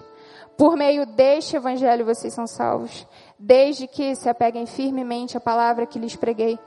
Por 0.55 0.77
meio 0.77 1.05
deste 1.05 1.57
evangelho 1.57 2.05
vocês 2.05 2.33
são 2.33 2.47
salvos, 2.47 3.05
desde 3.37 3.85
que 3.85 4.15
se 4.15 4.29
apeguem 4.29 4.65
firmemente 4.65 5.35
à 5.35 5.41
palavra 5.41 5.85
que 5.85 5.99
lhes 5.99 6.15
preguei. 6.15 6.57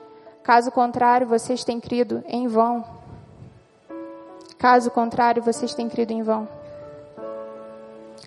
Caso 0.42 0.70
contrário, 0.70 1.26
vocês 1.26 1.64
têm 1.64 1.80
crido 1.80 2.22
em 2.26 2.46
vão. 2.46 2.84
Caso 4.58 4.90
contrário, 4.90 5.42
vocês 5.42 5.72
têm 5.72 5.88
crido 5.88 6.10
em 6.10 6.22
vão. 6.22 6.46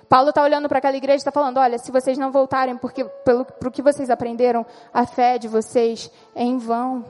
Paulo 0.09 0.29
está 0.29 0.41
olhando 0.41 0.67
para 0.67 0.79
aquela 0.79 0.97
igreja 0.97 1.17
e 1.17 1.17
está 1.17 1.31
falando: 1.31 1.59
olha, 1.59 1.77
se 1.77 1.91
vocês 1.91 2.17
não 2.17 2.31
voltarem 2.31 2.75
porque, 2.77 3.05
pelo, 3.23 3.45
o 3.63 3.69
que 3.69 3.83
vocês 3.83 4.09
aprenderam, 4.09 4.65
a 4.91 5.05
fé 5.05 5.37
de 5.37 5.47
vocês 5.47 6.09
é 6.33 6.41
em 6.41 6.57
vão. 6.57 7.05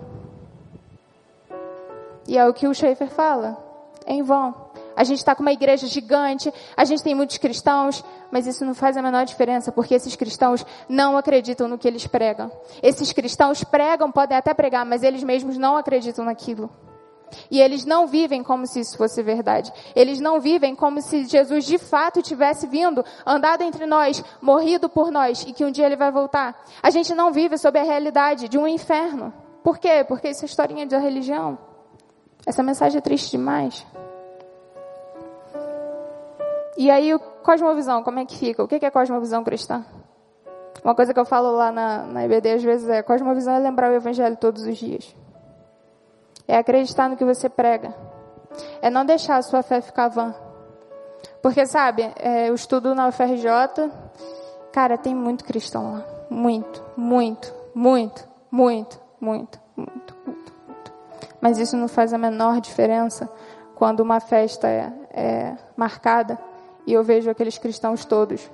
E 2.28 2.38
é 2.38 2.48
o 2.48 2.54
que 2.54 2.68
o 2.68 2.74
Schaefer 2.74 3.10
fala. 3.10 3.58
É 4.06 4.14
em 4.14 4.22
vão. 4.22 4.54
A 4.96 5.04
gente 5.04 5.20
está 5.20 5.34
com 5.34 5.42
uma 5.42 5.52
igreja 5.52 5.88
gigante, 5.88 6.54
a 6.78 6.86
gente 6.86 7.04
tem 7.04 7.16
muitos 7.16 7.38
cristãos, 7.38 8.04
mas 8.32 8.46
isso 8.46 8.64
não 8.64 8.76
faz 8.76 8.96
a 8.96 9.02
menor 9.02 9.26
diferença, 9.26 9.72
porque 9.72 9.96
esses 9.96 10.16
cristãos 10.16 10.66
não 10.88 11.18
acreditam 11.18 11.68
no 11.68 11.78
que 11.78 11.88
eles 11.88 12.06
pregam. 12.06 12.52
Esses 12.82 13.12
cristãos 13.12 13.64
pregam, 13.64 14.12
podem 14.12 14.38
até 14.38 14.54
pregar, 14.54 14.86
mas 14.86 15.02
eles 15.02 15.24
mesmos 15.24 15.58
não 15.58 15.78
acreditam 15.78 16.26
naquilo. 16.26 16.70
E 17.50 17.60
eles 17.60 17.84
não 17.86 18.06
vivem 18.06 18.44
como 18.44 18.68
se 18.68 18.82
isso 18.82 18.96
fosse 18.96 19.24
verdade. 19.24 19.74
Eles 19.96 20.20
não 20.20 20.40
vivem 20.40 20.76
como 20.76 21.02
se 21.02 21.26
Jesus 21.26 21.66
de 21.66 21.80
fato 21.80 22.22
tivesse 22.22 22.68
vindo, 22.68 23.04
andado 23.26 23.64
entre 23.64 23.88
nós, 23.88 24.24
morrido 24.40 24.88
por 24.88 25.12
nós 25.12 25.44
e 25.48 25.54
que 25.54 25.66
um 25.66 25.72
dia 25.72 25.88
ele 25.88 25.96
vai 25.96 26.12
voltar. 26.12 26.64
A 26.82 26.92
gente 26.92 27.16
não 27.16 27.32
vive 27.32 27.58
sob 27.58 27.80
a 27.80 27.84
realidade 27.84 28.48
de 28.48 28.60
um 28.60 28.68
inferno. 28.68 29.34
Por 29.64 29.80
quê? 29.80 30.04
Porque 30.08 30.30
isso 30.30 30.44
é 30.44 30.46
historinha 30.46 30.86
da 30.86 31.00
religião. 31.00 31.73
Essa 32.46 32.62
mensagem 32.62 32.98
é 32.98 33.02
triste 33.02 33.32
demais. 33.32 33.86
E 36.78 36.90
aí, 36.90 37.18
cosmovisão, 37.44 38.04
como 38.04 38.20
é 38.20 38.26
que 38.26 38.38
fica? 38.38 38.64
O 38.64 38.68
que 38.68 38.86
é 38.86 38.92
cosmovisão 38.92 39.44
cristã? 39.44 39.86
Uma 40.84 40.94
coisa 40.94 41.14
que 41.14 41.20
eu 41.20 41.26
falo 41.26 41.52
lá 41.52 41.72
na, 41.72 42.04
na 42.04 42.26
IBD 42.26 42.52
às 42.52 42.64
vezes 42.64 42.90
é: 42.90 43.02
cosmovisão 43.02 43.54
é 43.54 43.60
lembrar 43.60 43.92
o 43.92 43.96
evangelho 43.96 44.36
todos 44.36 44.64
os 44.64 44.78
dias. 44.78 45.16
É 46.48 46.58
acreditar 46.58 47.10
no 47.10 47.16
que 47.16 47.24
você 47.24 47.48
prega. 47.48 47.96
É 48.82 48.90
não 48.90 49.06
deixar 49.06 49.38
a 49.38 49.42
sua 49.42 49.64
fé 49.64 49.80
ficar 49.80 50.10
vã. 50.10 50.36
Porque, 51.42 51.66
sabe, 51.66 52.12
é, 52.18 52.50
eu 52.50 52.56
estudo 52.56 52.94
na 52.94 53.08
UFRJ, 53.08 53.90
cara, 54.72 54.98
tem 54.98 55.16
muito 55.16 55.46
cristão 55.46 55.94
lá. 55.94 56.06
Muito, 56.30 56.84
muito, 56.98 57.54
muito, 57.74 58.28
muito, 58.52 59.00
muito, 59.22 59.60
muito, 59.78 60.12
muito, 60.12 60.12
muito. 60.12 60.12
Mas 61.44 61.58
isso 61.58 61.76
não 61.76 61.90
faz 61.90 62.14
a 62.14 62.18
menor 62.18 62.62
diferença 62.62 63.30
quando 63.76 64.00
uma 64.00 64.22
festa 64.22 64.66
é, 64.66 64.94
é 65.12 65.58
marcada 65.76 66.40
e 66.88 66.94
eu 66.94 67.04
vejo 67.04 67.30
aqueles 67.30 67.58
cristãos 67.58 68.06
todos 68.06 68.50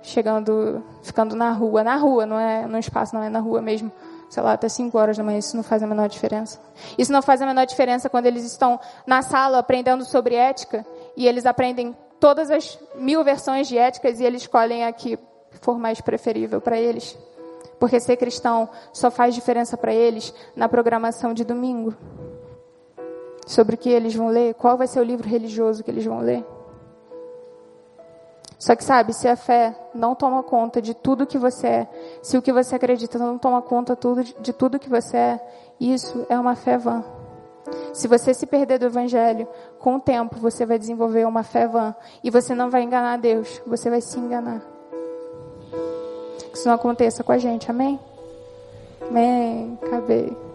chegando, 0.00 0.82
ficando 1.02 1.36
na 1.36 1.50
rua, 1.50 1.84
na 1.84 1.94
rua, 1.96 2.24
não 2.24 2.40
é 2.40 2.66
no 2.66 2.78
espaço, 2.78 3.14
não 3.14 3.22
é 3.22 3.28
na 3.28 3.38
rua 3.38 3.60
mesmo, 3.60 3.92
sei 4.30 4.42
lá, 4.42 4.54
até 4.54 4.66
5 4.66 4.96
horas 4.96 5.18
da 5.18 5.22
manhã, 5.22 5.36
isso 5.36 5.54
não 5.54 5.62
faz 5.62 5.82
a 5.82 5.86
menor 5.86 6.08
diferença. 6.08 6.58
Isso 6.96 7.12
não 7.12 7.20
faz 7.20 7.42
a 7.42 7.46
menor 7.46 7.66
diferença 7.66 8.08
quando 8.08 8.24
eles 8.24 8.46
estão 8.46 8.80
na 9.06 9.20
sala 9.20 9.58
aprendendo 9.58 10.02
sobre 10.06 10.36
ética 10.36 10.86
e 11.18 11.28
eles 11.28 11.44
aprendem 11.44 11.94
todas 12.18 12.50
as 12.50 12.78
mil 12.94 13.22
versões 13.24 13.68
de 13.68 13.76
éticas 13.76 14.20
e 14.20 14.24
eles 14.24 14.40
escolhem 14.40 14.86
a 14.86 14.92
que 14.92 15.18
for 15.60 15.78
mais 15.78 16.00
preferível 16.00 16.62
para 16.62 16.78
eles. 16.78 17.14
Porque 17.78 18.00
ser 18.00 18.16
cristão 18.16 18.68
só 18.92 19.10
faz 19.10 19.34
diferença 19.34 19.76
para 19.76 19.92
eles 19.92 20.32
na 20.54 20.68
programação 20.68 21.34
de 21.34 21.44
domingo. 21.44 21.94
Sobre 23.46 23.74
o 23.74 23.78
que 23.78 23.90
eles 23.90 24.14
vão 24.14 24.28
ler, 24.28 24.54
qual 24.54 24.76
vai 24.76 24.86
ser 24.86 25.00
o 25.00 25.04
livro 25.04 25.28
religioso 25.28 25.84
que 25.84 25.90
eles 25.90 26.04
vão 26.04 26.20
ler. 26.20 26.44
Só 28.58 28.74
que 28.74 28.82
sabe, 28.82 29.12
se 29.12 29.28
a 29.28 29.36
fé 29.36 29.76
não 29.94 30.14
toma 30.14 30.42
conta 30.42 30.80
de 30.80 30.94
tudo 30.94 31.26
que 31.26 31.36
você 31.36 31.66
é, 31.66 31.88
se 32.22 32.38
o 32.38 32.42
que 32.42 32.52
você 32.52 32.74
acredita 32.74 33.18
não 33.18 33.38
toma 33.38 33.60
conta 33.60 33.96
de 34.40 34.52
tudo 34.52 34.78
que 34.78 34.88
você 34.88 35.16
é, 35.16 35.40
isso 35.78 36.26
é 36.28 36.38
uma 36.38 36.56
fé 36.56 36.78
vã. 36.78 37.04
Se 37.92 38.08
você 38.08 38.32
se 38.32 38.46
perder 38.46 38.78
do 38.78 38.86
evangelho, 38.86 39.46
com 39.78 39.96
o 39.96 40.00
tempo 40.00 40.36
você 40.36 40.64
vai 40.64 40.78
desenvolver 40.78 41.26
uma 41.26 41.42
fé 41.42 41.66
vã 41.66 41.94
e 42.24 42.30
você 42.30 42.54
não 42.54 42.70
vai 42.70 42.82
enganar 42.82 43.18
Deus, 43.18 43.60
você 43.66 43.90
vai 43.90 44.00
se 44.00 44.18
enganar. 44.18 44.75
Que 46.56 46.60
isso 46.60 46.68
não 46.68 46.76
aconteça 46.76 47.22
com 47.22 47.32
a 47.32 47.36
gente, 47.36 47.70
amém? 47.70 48.00
Amém. 49.02 49.78
Acabei. 49.82 50.45